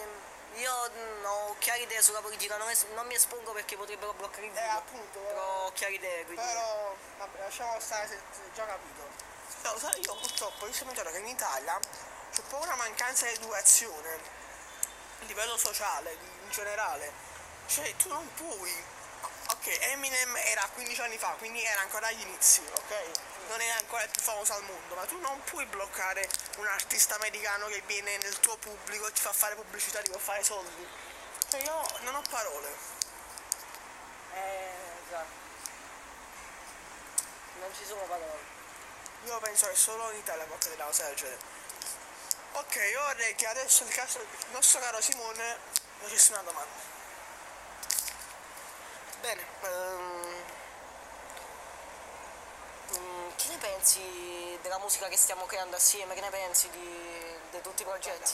io 0.54 0.90
ho 1.24 1.56
chiare 1.58 1.80
idee 1.82 2.02
sulla 2.02 2.20
politica, 2.20 2.56
non, 2.56 2.68
es- 2.70 2.86
non 2.94 3.06
mi 3.06 3.14
espongo 3.14 3.52
perché 3.52 3.76
potrebbero 3.76 4.12
bloccare 4.14 4.46
il 4.46 4.56
Eh, 4.56 4.60
video. 4.60 4.76
appunto, 4.76 5.18
Però 5.20 5.64
ho 5.66 5.72
chiare 5.72 5.94
idee, 5.94 6.24
quindi... 6.24 6.42
Però, 6.42 6.94
vabbè, 7.18 7.38
lasciamo 7.40 7.80
stare 7.80 8.08
se, 8.08 8.18
se 8.30 8.40
già 8.54 8.66
capito. 8.66 9.30
No, 9.62 9.78
sai, 9.78 10.00
io 10.00 10.16
purtroppo 10.16 10.66
io 10.66 10.72
mi 10.84 10.88
ricordo 10.90 11.10
che 11.10 11.18
in 11.18 11.26
Italia 11.26 11.78
c'è 12.32 12.40
un 12.40 12.46
po' 12.48 12.58
una 12.58 12.74
mancanza 12.76 13.26
di 13.26 13.32
educazione 13.34 14.14
a 15.20 15.24
livello 15.24 15.56
sociale, 15.56 16.12
in 16.44 16.50
generale. 16.50 17.12
Cioè, 17.66 17.94
tu 17.96 18.08
non 18.08 18.28
puoi. 18.34 18.84
Ok, 19.50 19.66
Eminem 19.80 20.36
era 20.36 20.68
15 20.72 21.00
anni 21.02 21.18
fa, 21.18 21.28
quindi 21.38 21.62
era 21.62 21.80
ancora 21.82 22.08
agli 22.08 22.20
inizi, 22.20 22.60
ok? 22.74 23.10
Non 23.48 23.60
era 23.60 23.78
ancora 23.78 24.02
il 24.02 24.10
più 24.10 24.20
famoso 24.22 24.54
al 24.54 24.62
mondo, 24.64 24.94
ma 24.94 25.04
tu 25.04 25.18
non 25.20 25.42
puoi 25.44 25.66
bloccare 25.66 26.28
un 26.56 26.66
artista 26.66 27.14
americano 27.16 27.66
che 27.66 27.82
viene 27.86 28.16
nel 28.18 28.38
tuo 28.40 28.56
pubblico 28.56 29.06
e 29.06 29.12
ti 29.12 29.20
fa 29.20 29.32
fare 29.32 29.54
pubblicità, 29.54 30.00
ti 30.00 30.10
fa 30.10 30.18
fare 30.18 30.42
soldi. 30.42 30.86
Cioè, 31.48 31.60
io 31.60 31.84
non 32.00 32.14
ho 32.14 32.22
parole. 32.30 32.68
Eh, 34.34 34.72
già. 35.10 35.24
Non 37.60 37.74
ci 37.74 37.84
sono 37.84 38.02
parole. 38.02 38.50
Io 39.24 39.38
penso 39.38 39.68
che 39.68 39.76
solo 39.76 40.10
in 40.10 40.18
Italia 40.18 40.44
può 40.44 40.56
accadere 40.56 40.80
una 40.80 40.90
cosa 40.90 41.04
del 41.04 41.14
genere. 41.16 41.38
Ok, 42.54 42.74
io 42.90 43.00
vorrei 43.00 43.34
che 43.34 43.46
adesso 43.46 43.84
il, 43.84 43.94
caso, 43.94 44.18
il 44.20 44.26
nostro 44.50 44.80
caro 44.80 45.00
Simone 45.00 45.56
facesse 46.00 46.32
una 46.32 46.42
domanda. 46.42 46.80
Bene, 49.20 49.46
ehm, 49.62 50.00
mm, 50.00 50.42
che 53.36 53.48
ne 53.48 53.58
pensi 53.58 54.58
della 54.62 54.78
musica 54.78 55.08
che 55.08 55.16
stiamo 55.16 55.44
creando 55.46 55.76
assieme? 55.76 56.14
Che 56.14 56.20
ne 56.20 56.30
pensi 56.30 56.68
di, 56.70 57.38
di 57.50 57.60
tutti 57.60 57.82
i 57.82 57.84
progetti? 57.84 58.32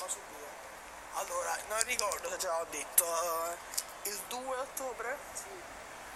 Allora, 1.14 1.56
non 1.68 1.82
ricordo 1.84 2.30
se 2.30 2.36
già 2.36 2.58
l'ho 2.58 2.66
detto, 2.70 3.04
eh, 3.04 4.08
il 4.08 4.20
2 4.28 4.56
ottobre 4.56 5.18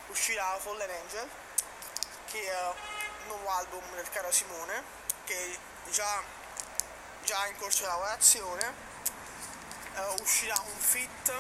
uscirà 0.09 0.57
Fallen 0.59 0.91
Angel, 0.91 1.29
che 2.27 2.41
è 2.41 2.67
un 2.67 3.27
nuovo 3.27 3.51
album 3.51 3.83
del 3.95 4.09
caro 4.11 4.31
Simone, 4.31 4.83
che 5.25 5.59
già, 5.91 6.23
già 7.25 7.47
in 7.47 7.57
corso 7.57 7.83
di 7.83 7.89
lavorazione. 7.89 8.91
Eh, 9.95 10.23
uscirà 10.23 10.59
un 10.61 10.79
fit, 10.79 11.33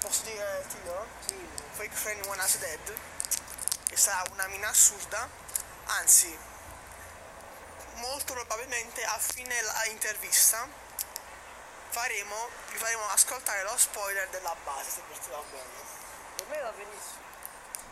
posso 0.00 0.22
dire 0.24 0.60
il 0.60 0.66
titolo? 0.66 1.06
Sì. 1.26 1.48
Fake 1.72 1.94
Friend 1.94 2.26
One 2.26 2.40
As 2.40 2.58
Dead, 2.58 2.94
che 3.88 3.96
sarà 3.96 4.22
una 4.30 4.46
mina 4.48 4.68
assurda, 4.68 5.28
anzi, 5.86 6.36
molto 7.94 8.32
probabilmente 8.34 9.04
a 9.04 9.18
fine 9.18 9.60
la 9.62 9.84
intervista 9.86 10.66
faremo, 11.90 12.48
vi 12.70 12.78
faremo 12.78 13.08
ascoltare 13.10 13.62
lo 13.62 13.76
spoiler 13.76 14.28
della 14.28 14.54
base, 14.64 14.90
se 14.90 15.00
per 15.08 15.18
te 15.18 15.30
va 15.30 15.42
bene. 15.50 15.68
Per 16.36 16.46
me 16.48 16.60
va 16.60 16.70
benissimo. 16.70 17.22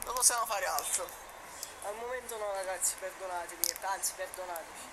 Non 0.04 0.14
possiamo 0.14 0.46
fare 0.46 0.66
altro. 0.66 1.08
Al 1.84 1.94
momento 1.94 2.36
no 2.36 2.52
ragazzi, 2.52 2.94
perdonatemi, 2.98 3.62
anzi 3.80 4.12
perdonateci. 4.16 4.88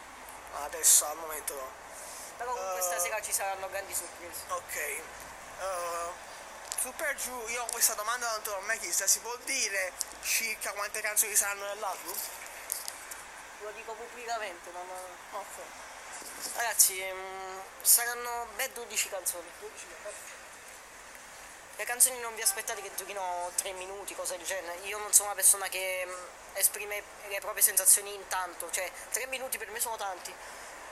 Adesso 0.64 1.06
al 1.06 1.18
momento 1.18 1.54
no. 1.56 1.72
Però 2.38 2.54
comunque 2.54 2.80
Eh. 2.80 2.84
stasera 2.84 3.22
ci 3.22 3.34
saranno 3.34 3.70
grandi 3.70 3.94
sorprese. 3.94 4.42
Ok. 4.48 4.76
Eh, 4.76 5.04
su 6.82 6.94
per 6.96 7.16
giù, 7.16 7.48
io 7.48 7.66
questa 7.72 7.94
domanda 7.96 8.32
non 8.32 8.42
te 8.42 8.50
l'ho 8.50 8.60
mai 8.62 8.80
chiesta, 8.80 9.06
si 9.06 9.20
può 9.20 9.36
dire 9.44 9.92
circa 10.22 10.72
quante 10.72 11.02
canzoni 11.02 11.36
saranno 11.36 11.66
nell'album? 11.66 12.16
Lo 13.62 13.72
dico 13.72 13.94
pubblicamente, 13.94 14.72
non... 14.72 14.88
Ok. 15.32 16.56
Ragazzi, 16.56 17.02
ehm, 17.02 17.62
saranno 17.82 18.48
ben 18.56 18.72
12 18.74 19.10
canzoni. 19.10 19.48
12 19.60 19.86
Le 21.76 21.84
canzoni 21.84 22.20
non 22.20 22.36
vi 22.36 22.42
aspettate 22.42 22.82
che 22.82 22.92
durino 22.96 23.52
3 23.56 23.72
minuti, 23.74 24.16
cose 24.16 24.38
del 24.38 24.46
genere. 24.46 24.80
Io 24.84 24.98
non 24.98 25.12
sono 25.14 25.28
una 25.28 25.36
persona 25.36 25.68
che 25.68 26.06
mm, 26.06 26.56
esprime 26.56 27.04
le 27.28 27.40
proprie 27.40 27.64
sensazioni 27.64 28.14
in 28.14 28.28
tanto, 28.28 28.70
cioè 28.72 28.90
3 29.12 29.28
minuti 29.28 29.58
per 29.58 29.70
me 29.72 29.80
sono 29.80 29.98
tanti. 29.98 30.34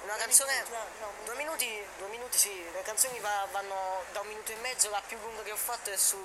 Una 0.03 0.15
canzone. 0.15 0.53
minuti, 0.53 0.71
no, 0.71 0.85
no, 0.99 1.11
Due 1.25 1.35
minuti, 1.35 1.85
due 1.97 2.07
minuti 2.07 2.37
sì, 2.37 2.71
le 2.71 2.81
canzoni 2.83 3.19
va- 3.19 3.47
vanno 3.51 4.03
da 4.11 4.21
un 4.21 4.27
minuto 4.27 4.51
e 4.51 4.55
mezzo, 4.57 4.89
la 4.89 5.01
più 5.05 5.17
lunga 5.19 5.41
che 5.43 5.51
ho 5.51 5.57
fatto 5.57 5.89
è 5.89 5.97
su 5.97 6.17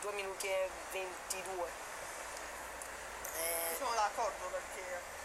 2 0.00 0.12
minuti 0.12 0.48
e 0.48 0.68
22. 0.90 1.68
Eh, 3.36 3.76
Sono 3.78 3.94
d'accordo 3.94 4.46
perché 4.48 5.19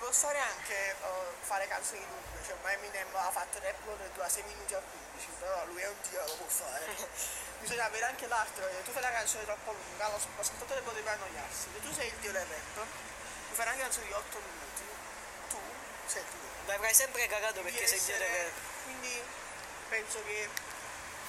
ci 0.00 0.06
può 0.06 0.12
stare 0.12 0.38
anche 0.38 0.96
eh, 0.96 0.96
fare 1.42 1.68
canzoni 1.68 2.00
lunghe, 2.00 2.40
cioè 2.46 2.56
ma 2.62 2.72
Eminem 2.72 3.14
ha 3.16 3.30
fatto 3.30 3.60
rap 3.60 3.84
che 3.84 4.10
dura 4.14 4.28
6 4.30 4.42
minuti 4.44 4.72
a 4.72 4.80
15, 4.80 5.28
però 5.38 5.66
lui 5.66 5.82
è 5.82 5.88
un 5.88 6.00
dio, 6.08 6.24
lo 6.24 6.34
può 6.36 6.46
fare. 6.48 6.86
Bisogna 7.60 7.84
avere 7.84 8.04
anche 8.06 8.26
l'arte, 8.26 8.62
perché 8.62 8.82
tu 8.82 8.92
fai 8.92 9.02
la 9.02 9.12
canzone 9.12 9.44
troppo 9.44 9.72
lunga, 9.72 10.08
lo 10.08 10.18
l'ascoltatore 10.38 10.80
potrebbe 10.80 11.10
annoiarsi. 11.10 11.68
Se 11.74 11.80
tu 11.82 11.92
sei 11.92 12.08
il 12.08 12.14
dio 12.14 12.32
del 12.32 12.46
rap, 12.46 12.72
puoi 12.72 12.88
fare 13.52 13.68
anche 13.68 13.82
canzoni 13.82 14.06
di 14.06 14.12
8 14.12 14.38
minuti, 14.40 14.82
tu 15.50 15.60
sei 16.06 16.22
il 16.22 16.28
dio. 16.64 16.72
avrai 16.72 16.94
sempre 16.94 17.26
cagato 17.26 17.60
perché 17.60 17.84
Devi 17.84 17.86
sei 17.86 18.00
dietro 18.00 18.24
essere- 18.24 18.44
che... 18.44 18.52
Quindi 18.84 19.22
penso 19.90 20.24
che 20.24 20.48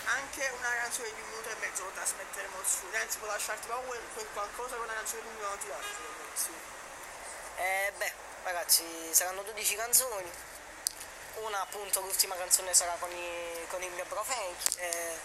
anche 0.05 0.49
una 0.55 0.73
canzone 0.79 1.13
di 1.13 1.19
un 1.19 1.27
minuto 1.27 1.49
e 1.49 1.55
mezzo 1.59 1.83
può 1.83 1.91
trasmettere 1.91 2.47
emozioni, 2.47 2.95
anzi 2.95 3.17
può 3.17 3.27
lasciarti 3.27 3.67
proprio 3.67 3.89
quel, 3.89 4.01
quel 4.13 4.27
qualcosa 4.31 4.75
che 4.75 4.81
una 4.81 4.93
canzone 4.93 5.21
lunga 5.23 5.47
non 5.47 5.57
ti 5.59 5.67
lascia 5.67 5.95
emozioni. 6.23 6.79
Eh, 7.57 7.93
beh, 7.97 8.30
ragazzi, 8.43 8.83
saranno 9.11 9.41
12 9.43 9.75
canzoni. 9.75 10.29
Una 11.43 11.61
appunto, 11.61 12.01
l'ultima 12.01 12.35
canzone 12.35 12.73
sarà 12.73 12.95
con, 12.99 13.09
i- 13.11 13.65
con 13.69 13.81
il 13.81 13.91
mio 13.91 14.05
bro 14.05 14.23
Frank. 14.23 14.77
Eh, 14.77 15.17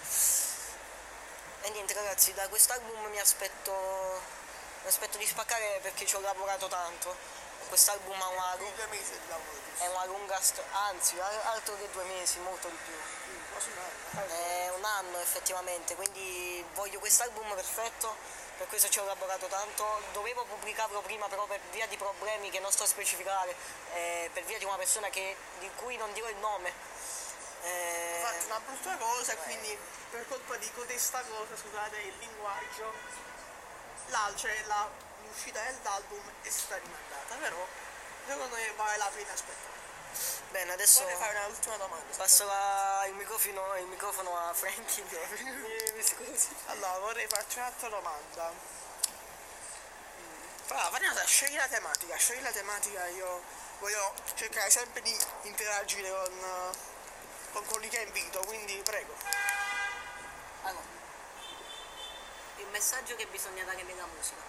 e 1.63 1.71
niente 1.71 1.95
ragazzi, 1.95 2.33
da 2.35 2.49
quest'album 2.49 3.07
mi 3.11 3.19
aspetto, 3.19 3.73
mi 4.83 4.89
aspetto 4.89 5.19
di 5.19 5.27
spaccare 5.27 5.81
perché 5.83 6.07
ci 6.07 6.15
ho 6.17 6.21
lavorato 6.21 6.69
tanto. 6.69 7.36
Quest'album 7.69 8.21
ha 8.21 8.29
una, 8.29 8.55
Quindi 8.57 8.65
lu- 8.71 8.77
due 8.77 8.87
mesi 8.97 9.11
di 9.13 9.29
lavoro, 9.29 9.59
giusto? 9.69 9.85
è 9.85 9.89
una 9.89 10.05
lunga 10.07 10.41
storia, 10.41 10.71
anzi, 10.89 11.19
altro 11.21 11.77
che 11.77 11.91
due 11.91 12.05
mesi, 12.05 12.39
molto 12.41 12.69
di 12.69 12.77
più. 12.85 12.95
È 14.29 14.71
un 14.77 14.85
anno 14.85 15.19
effettivamente, 15.19 15.95
quindi 15.95 16.65
voglio 16.75 16.99
quest'album 16.99 17.55
perfetto, 17.55 18.15
per 18.59 18.67
questo 18.69 18.89
ci 18.89 18.99
ho 18.99 19.05
lavorato 19.05 19.47
tanto. 19.47 19.85
Dovevo 20.13 20.45
pubblicarlo 20.45 21.01
prima 21.01 21.27
però 21.29 21.45
per 21.47 21.61
via 21.73 21.87
di 21.87 21.97
problemi 21.97 22.51
che 22.51 22.61
non 22.61 22.71
sto 22.71 22.85
a 22.85 22.87
specificare, 22.87 23.55
eh, 23.95 24.31
per 24.33 24.45
via 24.45 24.59
di 24.59 24.65
una 24.65 24.77
persona 24.77 25.09
che- 25.09 25.37
di 25.59 25.71
cui 25.77 25.97
non 25.97 26.13
dirò 26.13 26.29
il 26.29 26.37
nome. 26.37 26.73
Eh, 27.63 28.21
Ho 28.23 28.27
fatto 28.27 28.45
una 28.47 28.61
brutta 28.61 28.97
cosa 28.97 29.33
e 29.33 29.37
quindi 29.39 29.79
per 30.11 30.27
colpa 30.29 30.57
di 30.57 30.71
codesta 30.73 31.23
cosa, 31.23 31.57
scusate 31.57 31.97
il 31.99 32.15
linguaggio, 32.19 32.93
la, 34.09 34.33
cioè 34.37 34.63
la, 34.67 34.89
l'uscita 35.27 35.61
dell'album 35.63 36.23
è 36.43 36.49
stata 36.51 36.77
rimandata, 36.79 37.35
però 37.37 37.67
secondo 38.27 38.55
me 38.57 38.73
vale 38.77 38.97
la 38.97 39.11
pena 39.15 39.33
aspettare. 39.33 39.75
bene, 40.51 40.73
adesso 40.73 41.01
Vorrei 41.03 41.17
fare 41.17 41.39
un'ultima 41.45 41.77
domanda. 41.77 42.17
passo 42.17 42.45
la- 42.47 43.05
il, 43.07 43.15
microfono, 43.15 43.77
il 43.77 43.87
microfono 43.87 44.37
a 44.39 44.55
Frankie. 44.55 45.05
mi, 45.43 45.93
mi 45.95 46.03
scusi. 46.03 46.49
Allora, 46.67 46.99
vorrei 47.01 47.27
farci 47.29 47.59
un'altra 47.59 47.89
domanda. 47.89 48.53
Allora, 50.69 50.89
Vanessa, 50.89 51.25
scegli 51.25 51.55
la 51.57 51.69
tematica, 51.69 52.17
scegli 52.17 52.43
la 52.43 52.51
tematica, 52.51 53.07
io 53.09 53.43
voglio 53.79 54.15
cercare 54.35 54.69
sempre 54.71 55.01
di 55.03 55.17
interagire 55.43 56.11
con, 56.11 56.73
con 57.53 57.65
quelli 57.67 57.89
che 57.89 58.01
invito, 58.01 58.41
quindi 58.41 58.75
prego. 58.83 59.15
Allora, 60.63 60.85
il 62.57 62.67
messaggio 62.69 63.15
che 63.15 63.27
bisogna 63.27 63.63
dare 63.65 63.83
nella 63.85 64.07
musica. 64.07 64.43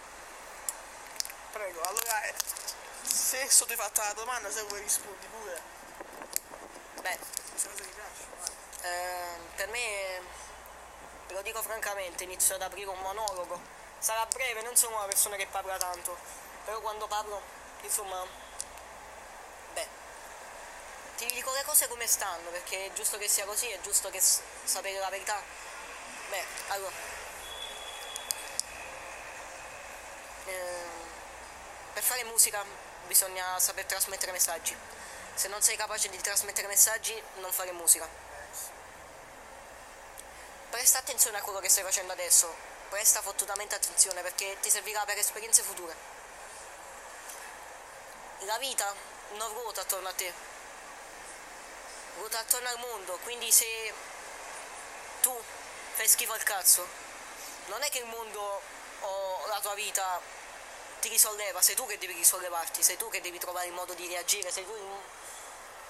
Prego, 1.57 1.81
allora 1.81 2.21
eh, 2.21 2.35
se 3.01 3.47
ti 3.47 3.73
ho 3.73 3.75
fatto 3.75 4.01
la 4.01 4.13
domanda, 4.13 4.51
se 4.51 4.61
vuoi 4.65 4.79
rispondi 4.79 5.25
pure. 5.25 5.59
Beh, 7.01 7.17
Questa 7.49 7.69
cosa 7.69 7.83
mi 7.83 7.91
piace. 7.93 8.25
vai. 8.39 8.91
eh, 8.91 9.37
per 9.55 9.67
me, 9.69 10.21
ve 11.25 11.33
lo 11.33 11.41
dico 11.41 11.63
francamente, 11.63 12.25
inizio 12.25 12.53
ad 12.53 12.61
aprire 12.61 12.89
un 12.91 12.99
monologo. 12.99 13.59
Sarà 13.97 14.23
breve, 14.27 14.61
non 14.61 14.75
sono 14.75 14.97
una 14.97 15.07
persona 15.07 15.35
che 15.35 15.47
parla 15.47 15.77
tanto, 15.77 16.15
però 16.63 16.79
quando 16.79 17.07
parlo, 17.07 17.41
insomma, 17.81 18.23
beh, 19.73 19.87
ti 21.17 21.25
dico 21.25 21.51
le 21.53 21.63
cose 21.63 21.87
come 21.87 22.05
stanno, 22.05 22.51
perché 22.51 22.85
è 22.85 22.93
giusto 22.93 23.17
che 23.17 23.27
sia 23.27 23.45
così, 23.45 23.67
è 23.69 23.79
giusto 23.81 24.11
che 24.11 24.21
sapere 24.21 24.99
la 24.99 25.09
verità. 25.09 25.41
Beh, 26.29 26.43
allora, 26.67 26.93
ehm, 30.45 30.97
per 31.93 32.03
fare 32.17 32.23
musica 32.29 32.65
bisogna 33.05 33.59
saper 33.59 33.85
trasmettere 33.85 34.31
messaggi. 34.31 34.75
Se 35.35 35.47
non 35.49 35.61
sei 35.61 35.75
capace 35.77 36.09
di 36.09 36.19
trasmettere 36.19 36.67
messaggi, 36.67 37.13
non 37.35 37.51
fare 37.51 37.71
musica. 37.73 38.09
Presta 40.71 40.97
attenzione 40.97 41.37
a 41.37 41.41
quello 41.41 41.59
che 41.59 41.69
stai 41.69 41.83
facendo 41.83 42.13
adesso, 42.13 42.51
presta 42.89 43.21
fottutamente 43.21 43.75
attenzione 43.75 44.21
perché 44.21 44.57
ti 44.61 44.69
servirà 44.71 45.05
per 45.05 45.17
esperienze 45.19 45.61
future. 45.61 45.95
La 48.45 48.57
vita 48.57 48.91
non 49.33 49.53
ruota 49.53 49.81
attorno 49.81 50.07
a 50.07 50.13
te, 50.13 50.33
ruota 52.17 52.39
attorno 52.39 52.67
al 52.69 52.79
mondo, 52.79 53.19
quindi 53.21 53.51
se 53.51 53.93
tu 55.21 55.39
fai 55.93 56.07
schifo 56.07 56.33
al 56.33 56.43
cazzo, 56.43 56.87
non 57.67 57.83
è 57.83 57.89
che 57.89 57.99
il 57.99 58.05
mondo 58.05 58.61
o 59.01 59.45
la 59.47 59.59
tua 59.59 59.75
vita 59.75 60.19
ti 60.99 61.09
risolleva, 61.09 61.61
sei 61.61 61.75
tu 61.75 61.85
che 61.85 61.97
devi 61.97 62.13
risollevarti, 62.13 62.81
sei 62.83 62.97
tu 62.97 63.09
che 63.09 63.21
devi 63.21 63.37
trovare 63.37 63.67
il 63.67 63.73
modo 63.73 63.93
di 63.93 64.07
reagire, 64.07 64.51
sei 64.51 64.65
tu, 64.65 64.73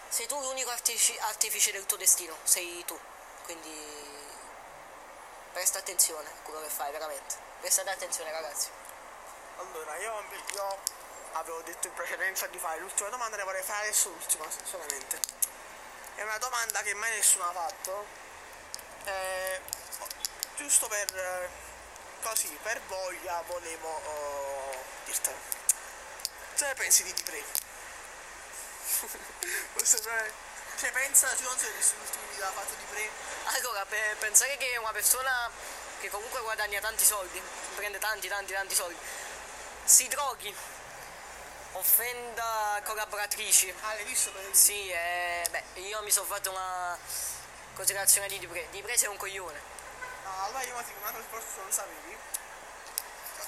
sei 0.10 0.28
tu 0.28 0.40
l'unico 0.40 0.70
artifici- 0.70 1.18
artefice 1.20 1.72
del 1.72 1.86
tuo 1.86 1.98
destino, 1.98 2.36
sei 2.44 2.84
tu. 2.86 3.00
Quindi 3.44 4.06
presta 5.54 5.80
attenzione 5.80 6.28
a 6.28 6.42
quello 6.44 6.62
che 6.62 6.70
fai, 6.70 6.92
veramente. 6.92 7.36
Prestate 7.60 7.90
attenzione 7.90 8.32
ragazzi. 8.32 8.70
Allora, 9.58 9.96
io, 9.98 10.24
io 10.54 10.78
avevo 11.34 11.62
detto 11.62 11.88
in 11.88 11.94
precedenza 11.94 12.48
di 12.48 12.58
fare 12.58 12.80
l'ultima 12.80 13.10
domanda, 13.10 13.38
ne 13.38 13.44
vorrei 13.44 13.64
fare 13.64 13.88
adesso 13.88 14.10
l'ultima 14.10 14.46
solamente. 14.64 15.20
È 16.16 16.24
una 16.24 16.38
domanda 16.38 16.82
che 16.82 16.94
mai 16.94 17.12
nessuno 17.12 17.46
ha 17.46 17.54
fatto. 17.54 18.06
Eh, 19.06 19.62
giusto 20.58 20.88
per 20.88 21.16
eh, 21.16 21.50
così, 22.22 22.50
per 22.62 22.82
voglia 22.88 23.42
volevo 23.48 23.88
oh, 23.88 24.77
dirtelo. 25.08 25.38
Cosa 26.52 26.68
ne 26.68 26.74
pensi 26.76 27.04
di 27.04 27.14
Dipre? 27.14 27.44
Questo 29.74 30.10
è- 30.10 30.32
cioè 30.78 30.92
pensa, 30.92 31.28
tu 31.30 31.44
non 31.44 31.58
sei 31.58 31.72
visto 31.72 31.96
l'ultimo 31.98 32.24
video 32.30 32.44
che 32.44 32.50
ha 32.50 32.52
fatto 32.52 32.74
Dipre? 32.76 33.10
Allora, 33.58 33.86
per 33.86 34.18
pensare 34.18 34.58
che 34.58 34.78
una 34.78 34.92
persona 34.92 35.50
che 36.00 36.10
comunque 36.10 36.42
guadagna 36.42 36.80
tanti 36.80 37.04
soldi, 37.04 37.42
prende 37.76 37.98
tanti, 37.98 38.28
tanti, 38.28 38.54
tanti 38.54 38.76
soldi, 38.76 38.98
si 39.86 40.08
droghi, 40.08 40.56
offenda 41.74 42.80
collaboratrici. 42.84 43.74
Ah, 43.82 43.94
l'hai 43.96 44.04
visto 44.04 44.32
per 44.32 44.48
Sì, 44.52 44.90
eh, 44.90 45.48
beh, 45.50 45.80
io 45.82 46.02
mi 46.04 46.12
sono 46.12 46.28
fatto 46.28 46.52
una 46.52 46.98
considerazione 47.74 48.28
di 48.28 48.38
Dipre. 48.40 48.68
Dipre 48.70 48.98
sei 48.98 49.08
un 49.08 49.18
coglione. 49.18 49.60
No, 50.26 50.44
allora 50.44 50.62
io 50.64 50.76
ti 50.78 50.84
dico 50.94 51.00
una 51.02 51.12
cosa 51.12 51.24
forse 51.30 51.48
tu 51.54 51.62
non 51.62 51.72
sapevi. 51.72 52.18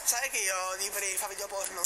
Sai 0.09 0.27
che 0.31 0.39
io 0.39 0.75
Dipre 0.77 1.05
fa 1.17 1.27
video 1.27 1.45
porno? 1.45 1.83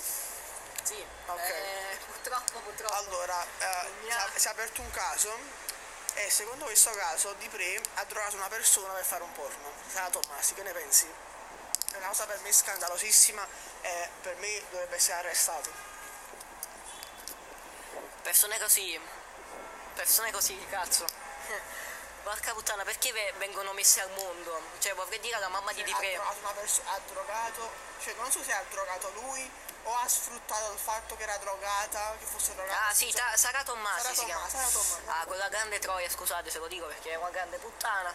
Sì, 0.82 1.06
Ok. 1.26 1.40
eh, 1.42 1.98
purtroppo, 2.06 2.60
purtroppo. 2.60 2.96
Allora, 2.96 3.46
eh, 3.60 3.90
Mi 4.02 4.12
si, 4.38 4.48
è, 4.48 4.50
aperto 4.50 4.80
un 4.80 4.90
caso 4.92 5.38
e 6.14 6.30
secondo 6.30 6.64
questo 6.64 6.92
caso 6.92 7.34
Dipre 7.34 7.82
ha 7.96 8.06
drogato 8.06 8.38
una 8.38 8.48
persona 8.48 8.94
per 8.94 9.04
fare 9.04 9.24
un 9.24 9.32
porno. 9.34 9.74
Sara 9.92 10.10
Tommasi, 10.10 10.54
che 10.54 10.64
ne 10.64 10.72
pensi? 10.72 11.06
È 11.92 11.98
una 11.98 12.08
cosa 12.08 12.26
per 12.26 12.40
me 12.40 12.54
scandalosissima 12.54 13.46
e 13.82 14.10
per 14.22 14.38
me 14.38 14.64
dovrebbe 14.70 14.96
essere 14.96 15.18
arrestato. 15.18 15.70
Persone 18.22 18.58
così, 18.58 18.98
persone 19.96 20.32
così, 20.32 20.66
cazzo. 20.70 21.06
Porca 22.24 22.54
puttana, 22.54 22.84
perché 22.84 23.12
ve- 23.12 23.34
vengono 23.38 23.74
messe 23.74 24.00
al 24.02 24.10
mondo? 24.12 24.62
Cioè, 24.80 24.94
vorrei 24.96 25.20
dire 25.20 25.36
alla 25.36 25.50
mamma 25.50 25.74
di 25.74 25.82
Ha 25.82 25.86
Dipre. 25.86 26.14
drogato 26.14 26.40
una 26.40 26.52
persona, 26.52 26.92
ha 26.92 27.00
drogato, 27.12 27.72
cioè 28.02 28.14
non 28.14 28.32
so 28.32 28.42
se 28.44 28.54
ha 28.54 28.64
drogato 28.70 29.12
lui 29.16 29.52
o 29.84 29.94
ha 29.96 30.08
sfruttato 30.08 30.72
il 30.72 30.80
fatto 30.80 31.18
che 31.18 31.24
era 31.24 31.36
drogata, 31.38 32.16
che 32.18 32.26
fosse 32.26 32.56
drogata. 32.56 32.88
Ah 32.88 32.94
sì, 32.94 33.12
ta- 33.12 33.36
Sara 33.36 33.64
Tommasi 33.64 34.02
Sara 34.02 34.14
si 34.16 34.24
chiama. 34.26 34.48
Tommasi, 34.48 34.56
Sara 34.58 34.70
Tommasi. 34.70 35.20
Ah, 35.22 35.26
quella 35.26 35.50
grande 35.50 35.80
troia, 35.80 36.10
scusate 36.10 36.50
se 36.50 36.60
lo 36.60 36.68
dico 36.68 36.86
perché 36.86 37.12
è 37.12 37.16
una 37.16 37.30
grande 37.30 37.58
puttana. 37.58 38.14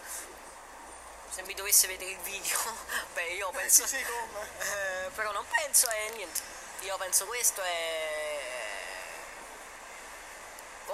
Se 1.31 1.43
mi 1.43 1.53
dovesse 1.53 1.87
vedere 1.87 2.11
il 2.13 2.19
video, 2.21 2.59
beh 3.13 3.23
io 3.35 3.51
Eh, 3.51 3.53
penso... 3.53 3.87
sì, 3.87 3.97
sì, 3.99 4.05
come? 4.05 4.49
Eh, 5.05 5.11
però 5.15 5.33
non 5.33 5.47
penso 5.51 5.87
e 5.91 6.11
niente. 6.15 6.41
Io 6.81 6.97
penso 6.97 7.27
questo 7.27 7.63
e... 7.63 7.67
Con 7.67 8.18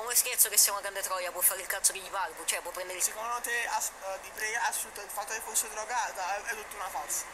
un 0.05 0.15
scherzo 0.15 0.49
che 0.49 0.57
sia 0.57 0.73
una 0.73 0.81
grande 0.81 1.03
troia 1.03 1.31
può 1.33 1.41
fare 1.41 1.61
il 1.61 1.67
cazzo 1.67 1.93
che 1.93 1.99
gli 1.99 2.11
pare, 2.11 2.33
cioè 2.45 2.61
può 2.61 2.71
prendere 2.71 2.99
il... 2.99 3.05
Secondo 3.05 3.41
te 3.41 3.67
ha, 3.67 3.79
eh, 4.13 4.21
Di 4.21 4.31
Pre 4.31 4.57
ha 4.57 4.73
sfruttato 4.73 5.07
il 5.07 5.11
fatto 5.13 5.33
che 5.33 5.41
fosse 5.41 5.69
drogata? 5.71 6.37
È, 6.45 6.55
tutta 6.55 6.77
una 6.77 6.89
falsa. 6.89 7.25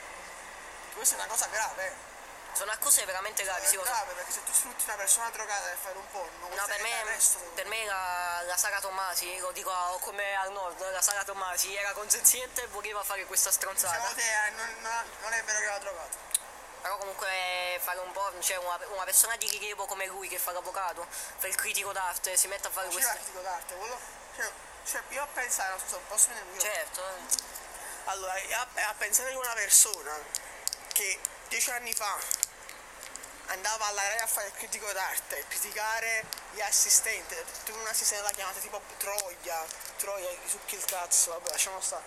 Questa 0.95 1.15
è 1.17 1.19
una 1.19 1.29
cosa 1.29 1.47
grave, 1.47 1.87
eh. 1.87 2.09
Sono 2.53 2.73
accuse 2.73 3.05
veramente 3.05 3.45
gravi, 3.45 3.65
sì, 3.65 3.75
è 3.75 3.79
lo 3.79 3.85
so. 3.85 3.91
grave 3.91 4.13
perché 4.15 4.33
se 4.33 4.43
tu 4.43 4.53
sfrutti 4.53 4.83
una 4.85 4.97
persona 4.97 5.31
drogata 5.31 5.67
per 5.69 5.77
fare 5.81 5.99
un 5.99 6.11
porno, 6.11 6.49
No, 6.49 6.65
per 6.67 6.83
me, 6.83 6.91
l'arresto. 7.05 7.39
per 7.55 7.67
me 7.67 7.85
la, 7.87 8.43
la 8.45 8.57
Sara 8.57 8.81
Tommasi, 8.81 9.39
lo 9.39 9.53
dico 9.53 9.71
come 10.03 10.35
al 10.35 10.51
nord, 10.51 10.91
la 10.91 11.01
Sara 11.01 11.23
Tommasi 11.23 11.75
era 11.77 11.93
consenziente 11.93 12.65
e 12.65 12.67
voleva 12.67 13.05
fare 13.05 13.25
questa 13.27 13.53
stronzata. 13.53 13.95
Secondo 13.95 14.15
te 14.17 14.47
eh, 14.47 14.51
non, 14.51 14.77
non- 14.81 15.33
è 15.33 15.45
vero 15.45 15.59
che 15.59 15.65
era 15.65 15.79
drogato? 15.79 16.17
Però 16.81 16.97
comunque 16.97 17.29
fare 17.81 17.99
un 17.99 18.11
porno, 18.13 18.41
cioè 18.41 18.57
una, 18.57 18.79
una 18.89 19.05
persona 19.05 19.37
di 19.37 19.49
rilievo 19.49 19.87
come 19.87 20.07
lui 20.07 20.29
che 20.29 20.39
fa 20.39 20.53
l'avvocato, 20.53 21.07
fa 21.11 21.47
il 21.47 21.55
critico 21.55 21.93
d'arte, 21.93 22.37
si 22.37 22.49
mette 22.49 22.69
a 22.69 22.71
fare 22.71 22.87
C'è 22.89 22.93
queste... 22.95 23.13
l'articolo 23.13 23.43
d'arte, 23.43 23.75
quello... 23.75 23.99
Cioè, 24.37 24.51
cioè, 24.85 25.03
io 25.09 25.23
a 25.23 25.27
pensare, 25.27 25.79
so, 25.87 26.01
posso 26.09 26.29
venire 26.29 26.47
qui? 26.51 26.61
Certo, 26.61 27.07
eh. 27.07 27.59
Allora, 28.05 28.39
io 28.39 28.57
a, 28.57 28.89
a 28.89 28.95
pensare 28.95 29.31
che 29.31 29.37
una 29.37 29.53
persona 29.53 30.19
che 30.93 31.19
dieci 31.49 31.71
anni 31.71 31.93
fa 31.93 32.17
andava 33.47 33.87
alla 33.87 34.03
Rai 34.03 34.19
a 34.21 34.27
fare 34.27 34.47
il 34.47 34.55
critico 34.55 34.91
d'arte, 34.93 35.45
criticare 35.49 36.25
gli 36.53 36.61
assistenti, 36.61 37.37
tu 37.65 37.75
un 37.75 37.87
assistente 37.87 38.23
la 38.25 38.31
chiamata 38.31 38.59
tipo 38.61 38.81
Troia, 38.97 39.65
Troia, 39.97 40.31
gli 40.31 40.49
succhi 40.49 40.77
il 40.77 40.85
cazzo, 40.85 41.33
vabbè 41.33 41.51
lasciamo 41.51 41.81
stare. 41.81 42.05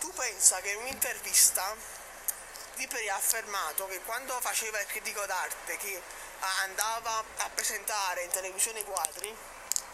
Tu 0.00 0.10
pensa 0.12 0.60
che 0.60 0.70
in 0.70 0.78
un'intervista 0.78 1.76
Dipri 2.82 3.08
ha 3.08 3.14
affermato 3.14 3.86
che 3.86 4.00
quando 4.00 4.40
faceva 4.40 4.80
il 4.80 4.86
critico 4.86 5.24
d'arte, 5.24 5.76
che 5.76 6.02
andava 6.62 7.22
a 7.36 7.48
presentare 7.50 8.24
in 8.24 8.30
televisione 8.30 8.80
i 8.80 8.84
quadri, 8.84 9.32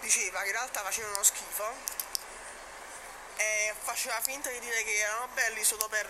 diceva 0.01 0.40
che 0.40 0.46
in 0.46 0.53
realtà 0.53 0.81
facevano 0.81 1.22
schifo 1.22 1.70
e 3.37 3.74
faceva 3.83 4.18
finta 4.22 4.48
di 4.48 4.59
dire 4.61 4.83
che 4.85 5.01
erano 5.01 5.29
belli 5.35 5.62
solo 5.64 5.87
per 5.88 6.09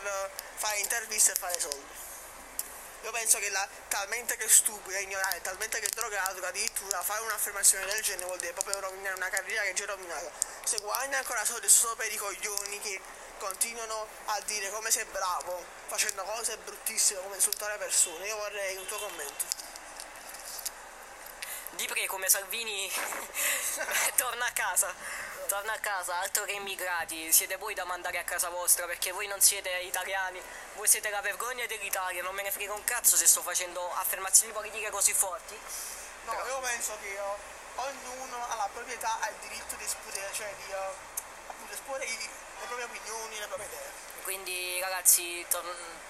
fare 0.55 0.79
interviste 0.79 1.33
e 1.33 1.35
fare 1.35 1.59
soldi. 1.59 2.07
Io 3.03 3.11
penso 3.11 3.39
che 3.41 3.51
la, 3.51 3.69
talmente 3.89 4.37
che 4.37 4.45
è 4.45 4.49
stupida, 4.49 5.01
ignorante, 5.01 5.41
talmente 5.41 5.81
che 5.81 5.87
è 5.87 5.89
drogato, 5.89 6.39
che 6.39 6.47
addirittura 6.47 7.03
fare 7.03 7.23
un'affermazione 7.23 7.87
del 7.87 8.03
genere 8.03 8.27
vuol 8.27 8.39
dire 8.39 8.53
proprio 8.53 8.79
rovinare 8.79 9.17
una 9.17 9.31
carriera 9.31 9.63
che 9.63 9.71
è 9.71 9.75
già 9.75 9.87
rovinata. 9.87 10.31
Se 10.63 10.79
guadagni 10.79 11.17
ancora 11.17 11.45
soldi 11.45 11.69
solo 11.69 11.97
per 11.97 12.13
i 12.13 12.17
coglioni 12.17 12.81
che 12.81 13.01
continuano 13.39 14.07
a 14.27 14.41
dire 14.41 14.71
come 14.71 14.91
sei 14.91 15.05
bravo, 15.07 15.65
facendo 15.87 16.23
cose 16.25 16.57
bruttissime 16.59 17.23
come 17.23 17.37
insultare 17.37 17.79
persone, 17.79 18.27
io 18.27 18.37
vorrei 18.37 18.77
un 18.77 18.87
tuo 18.87 18.99
commento. 18.99 19.45
Dipre 21.71 22.07
come 22.07 22.29
Salvini 22.29 22.91
torna 24.17 24.47
a 24.47 24.53
casa, 24.53 24.93
torna 25.47 25.73
a 25.73 25.79
casa, 25.79 26.19
altro 26.19 26.45
che 26.45 26.53
immigrati, 26.53 27.33
siete 27.33 27.57
voi 27.57 27.73
da 27.75 27.85
mandare 27.85 28.19
a 28.19 28.25
casa 28.25 28.49
vostra 28.49 28.87
perché 28.87 29.13
voi 29.13 29.29
non 29.29 29.41
siete 29.41 29.71
italiani, 29.81 30.43
voi 30.75 30.89
siete 30.89 31.09
la 31.11 31.21
vergogna 31.21 31.67
dell'Italia, 31.67 32.23
non 32.23 32.35
me 32.35 32.43
ne 32.43 32.51
frega 32.51 32.73
un 32.73 32.83
cazzo 32.83 33.17
se 33.17 33.27
sto 33.29 33.43
facendo 33.43 33.93
affermazioni 33.95 34.53
politiche 34.53 34.91
così 34.91 35.13
forti. 35.13 35.57
No, 36.25 36.33
io 36.47 36.59
penso 36.61 36.97
che 37.01 37.15
eh, 37.15 37.21
ognuno 37.77 38.49
ha 38.49 38.55
la 38.57 38.69
proprietà, 38.73 39.17
ha 39.21 39.29
il 39.29 39.37
diritto 39.37 39.77
di 39.77 39.85
esprimere, 39.85 40.33
cioè 40.35 40.53
di 40.57 40.73
appunto 41.47 41.73
esporre 41.73 42.05
i- 42.05 42.31
le 42.61 42.67
proprie 42.67 42.85
opinioni, 42.85 43.39
le 43.39 43.47
proprie 43.47 43.67
idee. 43.67 44.07
Quindi 44.23 44.79
ragazzi, 44.81 45.45
tor- 45.49 45.65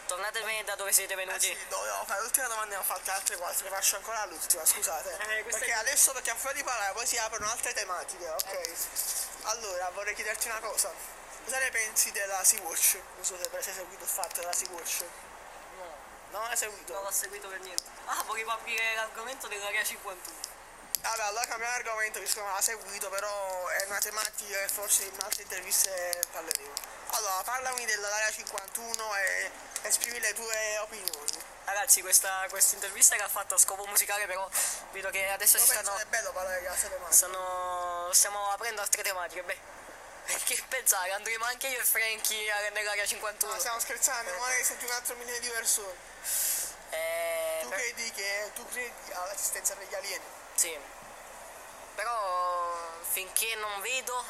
tornatemi 0.07 0.65
da 0.65 0.75
dove 0.75 0.93
siete 0.93 1.13
Eh 1.13 1.17
venuti. 1.17 1.47
sì, 1.47 1.57
dovevo 1.69 2.05
fare 2.05 2.21
l'ultima 2.23 2.47
domanda 2.49 2.75
e 2.75 2.77
ne 2.77 2.83
ho 2.83 2.83
fatte 2.83 3.11
altre 3.11 3.37
quattro, 3.37 3.65
ne 3.69 3.71
faccio 3.75 3.97
ancora 3.97 4.25
l'ultima, 4.27 4.65
scusate. 4.65 5.19
Eh, 5.39 5.45
perché 5.45 5.67
è- 5.67 5.71
adesso 5.73 6.13
perché 6.13 6.31
a 6.31 6.35
fuori 6.35 6.57
di 6.57 6.65
parlare 6.65 6.93
poi 6.95 7.07
si 7.07 7.17
aprono 7.19 7.49
altre 7.51 7.73
tematiche, 7.75 8.29
ok? 8.29 8.53
Eh. 8.53 8.75
Allora, 9.45 9.91
vorrei 9.91 10.15
chiederti 10.15 10.49
una 10.49 10.59
cosa. 10.61 10.91
Cosa 11.45 11.59
ne 11.61 11.71
pensi 11.71 12.11
della 12.13 12.43
Sea-Watch? 12.45 12.95
Non 13.15 13.25
so 13.25 13.37
se 13.41 13.49
hai 13.57 13.63
seguito 13.63 14.03
il 14.05 14.11
fatto 14.11 14.41
della 14.41 14.53
Sea-Watch. 14.53 15.05
No, 15.77 15.97
Non 16.31 16.43
l'hai 16.49 16.57
seguito? 16.57 16.93
non 16.93 17.05
l'ho 17.05 17.11
seguito 17.11 17.49
per 17.49 17.61
niente. 17.61 17.85
Ah, 18.07 18.23
volevo 18.27 18.51
aprire 18.51 18.95
l'argomento 18.97 19.47
dell'area 19.47 19.83
51. 19.85 20.57
Vabbè, 21.01 21.23
allora 21.23 21.47
cambiamo 21.47 21.75
argomento, 21.75 22.19
visto 22.21 22.37
che 22.41 22.45
non 22.47 22.55
l'ha 22.55 22.61
seguito, 22.61 23.09
però 23.09 23.67
è 23.69 23.85
una 23.87 23.99
tematica 23.99 24.59
che 24.59 24.69
forse 24.69 25.05
in 25.05 25.19
altre 25.23 25.43
interviste 25.43 26.21
parleremo. 26.33 26.73
Allora, 27.11 27.43
parlami 27.45 27.85
dell'area 27.87 28.31
51 28.31 29.17
e 29.17 29.51
esprimi 29.83 30.19
le 30.21 30.35
tue 30.35 30.79
opinioni. 30.79 31.45
Ragazzi, 31.65 32.01
questa, 32.03 32.47
questa 32.49 32.75
intervista 32.75 33.17
che 33.17 33.23
ha 33.23 33.29
fatto 33.29 33.55
a 33.55 33.59
scopo 33.59 33.87
musicale, 33.87 34.27
però 34.27 34.49
vedo 34.93 35.11
che 35.11 35.29
adesso 35.29 35.57
Io 35.59 35.65
penso 35.67 35.81
stanno, 35.83 35.97
che 35.97 36.03
è 36.03 36.07
bello 36.07 36.33
parlare 36.33 36.61
di 36.61 36.67
altre 36.67 36.89
tematiche. 36.89 37.15
stanno. 37.17 38.11
stiamo 38.13 38.51
aprendo 38.51 38.81
altre 38.83 39.03
tematiche. 39.03 39.43
Beh, 39.43 39.59
che 40.45 40.63
pensare, 40.69 41.13
andremo 41.13 41.45
anche 41.45 41.69
io 41.69 41.81
e 41.81 41.85
Frankie 41.85 42.51
a- 42.51 42.69
nell'area 42.71 43.07
51. 43.07 43.53
No, 43.53 43.59
stiamo 43.59 43.81
scherzando, 43.81 44.35
ma 44.39 44.49
ne 44.49 44.65
senti 44.65 44.85
un 44.85 44.91
altro 44.93 45.15
milione 45.17 45.41
di 45.41 45.49
persone. 45.49 45.95
Eh, 46.91 47.59
Tu 47.63 47.69
per- 47.69 47.79
credi 47.79 48.11
che 48.13 48.51
tu 48.55 48.67
credi 48.69 49.13
all'esistenza 49.13 49.75
degli 49.75 49.95
alieni? 49.95 50.25
Sì. 50.59 50.77
Però 51.95 52.91
finché 53.13 53.55
non 53.55 53.81
vedo 53.81 54.25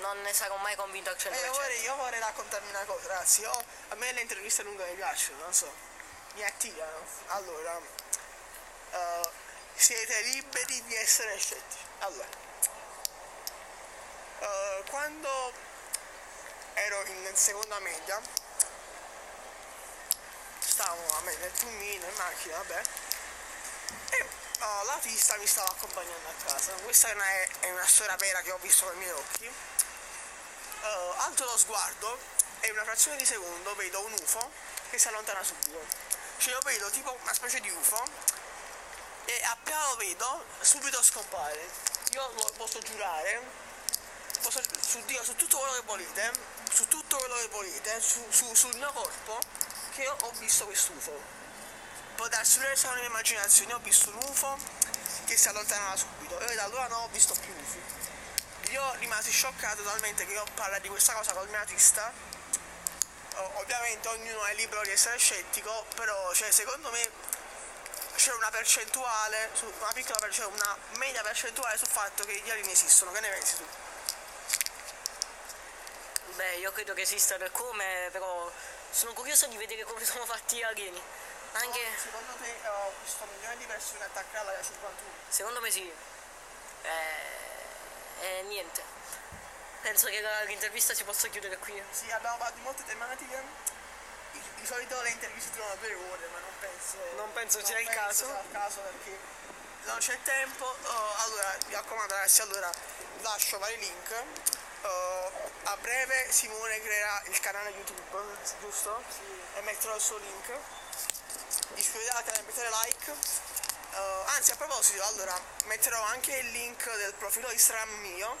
non 0.00 0.20
ne 0.20 0.34
sarò 0.34 0.54
mai 0.56 0.76
convinto 0.76 1.08
al 1.08 1.16
100%. 1.16 1.32
Eh, 1.32 1.44
io, 1.46 1.52
vorrei, 1.52 1.80
io 1.80 1.96
vorrei 1.96 2.20
raccontarmi 2.20 2.68
una 2.68 2.84
cosa, 2.84 3.08
ragazzi. 3.08 3.40
Io, 3.40 3.64
a 3.88 3.94
me 3.94 4.12
le 4.12 4.20
interviste 4.20 4.62
lunghe 4.64 4.86
mi 4.90 4.96
piacciono, 4.96 5.38
non 5.38 5.54
so, 5.54 5.72
mi 6.34 6.44
attirano. 6.44 7.06
Allora, 7.28 7.80
eh, 8.90 9.30
siete 9.74 10.20
liberi 10.24 10.82
di 10.82 10.94
essere 10.94 11.38
scettici. 11.38 11.84
Allora, 12.00 12.28
eh, 14.40 14.84
quando 14.90 15.52
ero 16.74 17.02
in 17.06 17.34
seconda 17.34 17.78
media, 17.78 18.20
stavo 20.58 21.16
a 21.16 21.20
me 21.22 21.34
nel 21.36 21.50
pulmino 21.52 22.06
in 22.06 22.14
macchina, 22.16 22.56
vabbè, 22.58 22.82
e 24.10 24.26
eh, 24.58 24.84
la 24.84 24.98
pista 25.02 25.36
mi 25.36 25.46
stava 25.46 25.68
accompagnando 25.68 26.28
a 26.28 26.44
casa. 26.44 26.72
Questa 26.82 27.08
è 27.08 27.14
una, 27.14 27.24
è 27.60 27.70
una 27.70 27.86
storia 27.86 28.16
vera 28.16 28.40
che 28.40 28.52
ho 28.52 28.58
visto 28.58 28.84
con 28.86 28.94
i 28.94 28.98
miei 28.98 29.10
occhi. 29.10 29.46
Uh, 29.46 31.14
alzo 31.18 31.44
lo 31.44 31.56
sguardo 31.56 32.18
e 32.60 32.70
una 32.70 32.84
frazione 32.84 33.16
di 33.16 33.24
secondo 33.24 33.74
vedo 33.74 34.04
un 34.04 34.12
UFO 34.12 34.50
che 34.90 34.98
si 34.98 35.08
allontana 35.08 35.42
subito. 35.42 35.80
Cioè 36.38 36.52
io 36.52 36.60
vedo 36.60 36.90
tipo 36.90 37.16
una 37.22 37.34
specie 37.34 37.60
di 37.60 37.70
UFO 37.70 38.04
e 39.24 39.42
appena 39.44 39.88
lo 39.88 39.96
vedo 39.96 40.44
subito 40.60 41.02
scompare. 41.02 41.68
Io 42.12 42.32
lo 42.34 42.52
posso 42.56 42.78
giurare, 42.78 43.42
posso, 44.40 44.62
su 44.80 45.04
Dio, 45.06 45.22
su 45.24 45.34
tutto 45.34 45.58
quello 45.58 45.74
che 45.74 45.82
volete, 45.82 46.32
su 46.72 46.86
tutto 46.86 47.16
quello 47.16 47.34
che 47.36 47.48
volete, 47.48 48.00
su, 48.00 48.24
su- 48.30 48.54
sul 48.54 48.76
mio 48.76 48.92
corpo, 48.92 49.38
che 49.94 50.06
ho 50.08 50.30
visto 50.38 50.66
questo 50.66 50.92
UFO. 50.92 51.35
Può 52.16 52.28
darsi 52.28 52.58
pure 52.58 52.74
solo 52.76 52.98
un'immaginazione, 53.00 53.74
ho 53.74 53.78
visto 53.78 54.08
un 54.08 54.16
UFO 54.16 54.58
che 55.26 55.36
si 55.36 55.48
allontanava 55.48 55.96
subito 55.96 56.38
e 56.40 56.54
da 56.54 56.64
allora 56.64 56.86
non 56.88 57.02
ho 57.02 57.08
visto 57.08 57.34
più 57.34 57.52
UFO. 57.52 58.70
Io 58.70 58.94
rimasi 58.94 59.30
scioccato 59.30 59.82
totalmente 59.82 60.26
che 60.26 60.32
io 60.32 60.44
parla 60.54 60.78
di 60.78 60.88
questa 60.88 61.12
cosa 61.12 61.32
col 61.34 61.48
mio 61.48 61.58
artista. 61.58 62.10
Ovviamente 63.56 64.08
ognuno 64.08 64.44
è 64.46 64.54
libero 64.54 64.80
di 64.82 64.90
essere 64.90 65.18
scettico, 65.18 65.84
però 65.94 66.32
cioè, 66.32 66.50
secondo 66.50 66.90
me 66.90 67.10
c'è 68.16 68.32
una 68.32 68.50
percentuale, 68.50 69.50
una 69.78 69.92
piccola 69.92 70.18
per- 70.18 70.32
cioè 70.32 70.46
una 70.46 70.76
media 70.96 71.22
percentuale 71.22 71.76
sul 71.76 71.88
fatto 71.88 72.24
che 72.24 72.40
gli 72.42 72.50
alieni 72.50 72.72
esistono. 72.72 73.12
Che 73.12 73.20
ne 73.20 73.28
pensi 73.28 73.56
tu? 73.56 73.66
Beh, 76.36 76.56
io 76.56 76.72
credo 76.72 76.94
che 76.94 77.02
esista 77.02 77.36
per 77.36 77.52
come, 77.52 78.08
però 78.10 78.50
sono 78.90 79.12
curioso 79.12 79.46
di 79.48 79.56
vedere 79.58 79.84
come 79.84 80.02
sono 80.04 80.24
fatti 80.24 80.56
gli 80.56 80.62
alieni. 80.62 81.02
Anche, 81.58 81.80
secondo 81.96 82.32
te 82.34 82.52
ho 82.68 82.92
visto 83.02 83.24
milioni 83.32 83.56
di 83.56 83.64
persone 83.66 84.04
attaccare 84.04 84.48
alla 84.50 84.62
51? 84.62 84.92
secondo 85.28 85.60
me 85.60 85.70
sì. 85.70 85.90
Eh, 86.82 86.88
eh, 88.20 88.42
niente. 88.42 88.82
Penso 89.80 90.08
che 90.08 90.20
la- 90.20 90.42
l'intervista 90.42 90.92
si 90.94 91.04
possa 91.04 91.28
chiudere 91.28 91.56
qui. 91.58 91.82
Sì, 91.90 92.10
abbiamo 92.10 92.36
parlato 92.36 92.58
di 92.58 92.62
molte 92.62 92.84
tematiche. 92.84 93.42
Di, 94.32 94.40
di 94.56 94.66
solito 94.66 95.00
le 95.00 95.10
interviste 95.10 95.52
durano 95.52 95.74
due 95.76 95.94
ore, 95.94 96.26
ma 96.32 96.38
non 96.40 96.52
penso. 96.60 96.96
Non 97.16 97.32
penso 97.32 97.64
sia 97.64 97.78
il 97.78 97.86
penso 97.86 98.00
caso. 98.00 98.24
sia 98.26 98.40
il 98.40 98.52
caso 98.52 98.80
perché 98.80 99.18
non 99.84 99.98
c'è 99.98 100.18
tempo. 100.24 100.64
Oh, 100.64 101.14
allora, 101.24 101.56
mi 101.66 101.74
raccomando 101.74 102.14
ragazzi, 102.14 102.42
allora 102.42 102.70
lascio 103.22 103.58
vari 103.58 103.78
link. 103.78 104.24
Oh, 104.82 105.32
a 105.64 105.76
breve 105.78 106.30
Simone 106.30 106.80
creerà 106.82 107.22
il 107.26 107.40
canale 107.40 107.70
YouTube, 107.70 108.02
giusto? 108.60 109.02
E 109.54 109.60
metterò 109.62 109.94
il 109.94 110.00
suo 110.02 110.18
link. 110.18 110.58
Iscrivetevi 111.74 112.16
al 112.16 112.24
canale, 112.24 112.42
mettete 112.44 112.68
like. 112.68 113.10
Eh, 113.10 114.24
anzi, 114.36 114.52
a 114.52 114.56
proposito, 114.56 115.02
allora 115.04 115.40
metterò 115.64 116.00
anche 116.04 116.36
il 116.36 116.50
link 116.50 116.96
del 116.96 117.14
profilo 117.14 117.50
Instagram 117.50 117.90
mio 118.00 118.36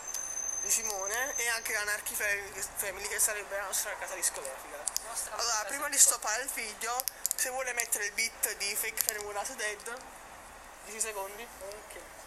di 0.62 0.70
Simone 0.70 1.34
e 1.36 1.48
anche 1.48 1.72
l'Anarchy 1.72 2.14
Family 2.14 3.08
che 3.08 3.18
sarebbe 3.18 3.56
la 3.56 3.64
nostra 3.64 3.96
casa 3.98 4.14
discografica. 4.14 4.82
Allora, 5.30 5.64
prima 5.66 5.88
di 5.88 5.98
stoppare 5.98 6.42
il 6.42 6.50
video, 6.50 6.96
se 7.34 7.50
vuole 7.50 7.72
mettere 7.74 8.06
il 8.06 8.12
beat 8.12 8.56
di 8.56 8.74
Fake 8.74 9.02
Fan 9.02 9.24
Without 9.24 9.52
Dead, 9.54 9.96
10 10.86 11.00
secondi. 11.00 11.46
Ok. 11.60 12.25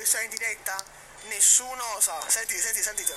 Questo 0.00 0.16
è 0.16 0.22
in 0.22 0.30
diretta, 0.30 0.82
nessuno 1.24 1.92
lo 1.92 2.00
sa. 2.00 2.18
Senti, 2.26 2.58
senti, 2.58 2.82
sentite. 2.82 3.14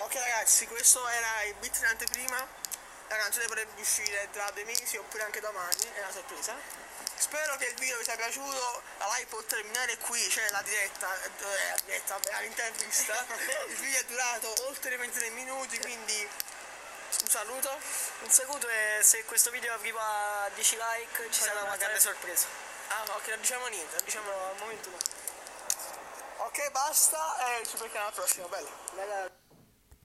Ok 0.00 0.14
ragazzi, 0.16 0.66
questo 0.66 1.08
era 1.08 1.44
il 1.44 1.54
beat 1.54 1.78
in 1.78 1.86
anteprima. 1.86 2.67
La 3.08 3.16
canzone 3.16 3.46
potrebbe 3.46 3.80
uscire 3.80 4.28
tra 4.32 4.50
due 4.50 4.64
mesi 4.64 4.96
oppure 4.96 5.22
anche 5.24 5.40
domani, 5.40 5.82
è 5.94 6.00
una 6.00 6.12
sorpresa. 6.12 6.54
Spero 7.14 7.56
che 7.56 7.66
il 7.66 7.74
video 7.74 7.98
vi 7.98 8.04
sia 8.04 8.16
piaciuto, 8.16 8.82
la 8.98 9.06
live 9.14 9.26
può 9.26 9.42
terminare 9.42 9.96
qui, 9.98 10.24
c'è 10.28 10.48
la 10.50 10.62
diretta, 10.62 11.14
eh, 11.24 11.30
la 11.70 11.76
diretta, 11.84 12.14
vabbè, 12.18 12.42
l'intervista. 12.42 13.24
Il 13.68 13.76
video 13.76 14.00
è 14.00 14.04
durato 14.04 14.54
oltre 14.66 14.96
23 14.96 15.30
minuti, 15.30 15.78
quindi 15.80 16.28
un 17.22 17.28
saluto. 17.28 17.70
Un 18.20 18.30
saluto 18.30 18.68
e 18.68 19.00
se 19.02 19.24
questo 19.24 19.50
video 19.50 19.72
arriva 19.72 20.44
a 20.44 20.48
10 20.50 20.76
like 20.76 21.30
ci 21.30 21.42
sarà 21.42 21.62
una 21.62 21.76
grande 21.76 22.00
sorpresa. 22.00 22.46
Ah, 22.88 23.02
ok, 23.16 23.28
non 23.28 23.40
diciamo 23.40 23.66
niente, 23.66 23.96
non 23.96 24.04
diciamo 24.04 24.30
al 24.30 24.56
momento 24.58 24.90
no. 24.90 24.96
Ok, 26.44 26.70
basta 26.70 27.58
e 27.58 27.66
ci 27.66 27.76
becchiamo 27.76 28.06
alla 28.06 28.14
prossima, 28.14 28.46
bello. 28.46 28.70
Bella- 28.92 29.47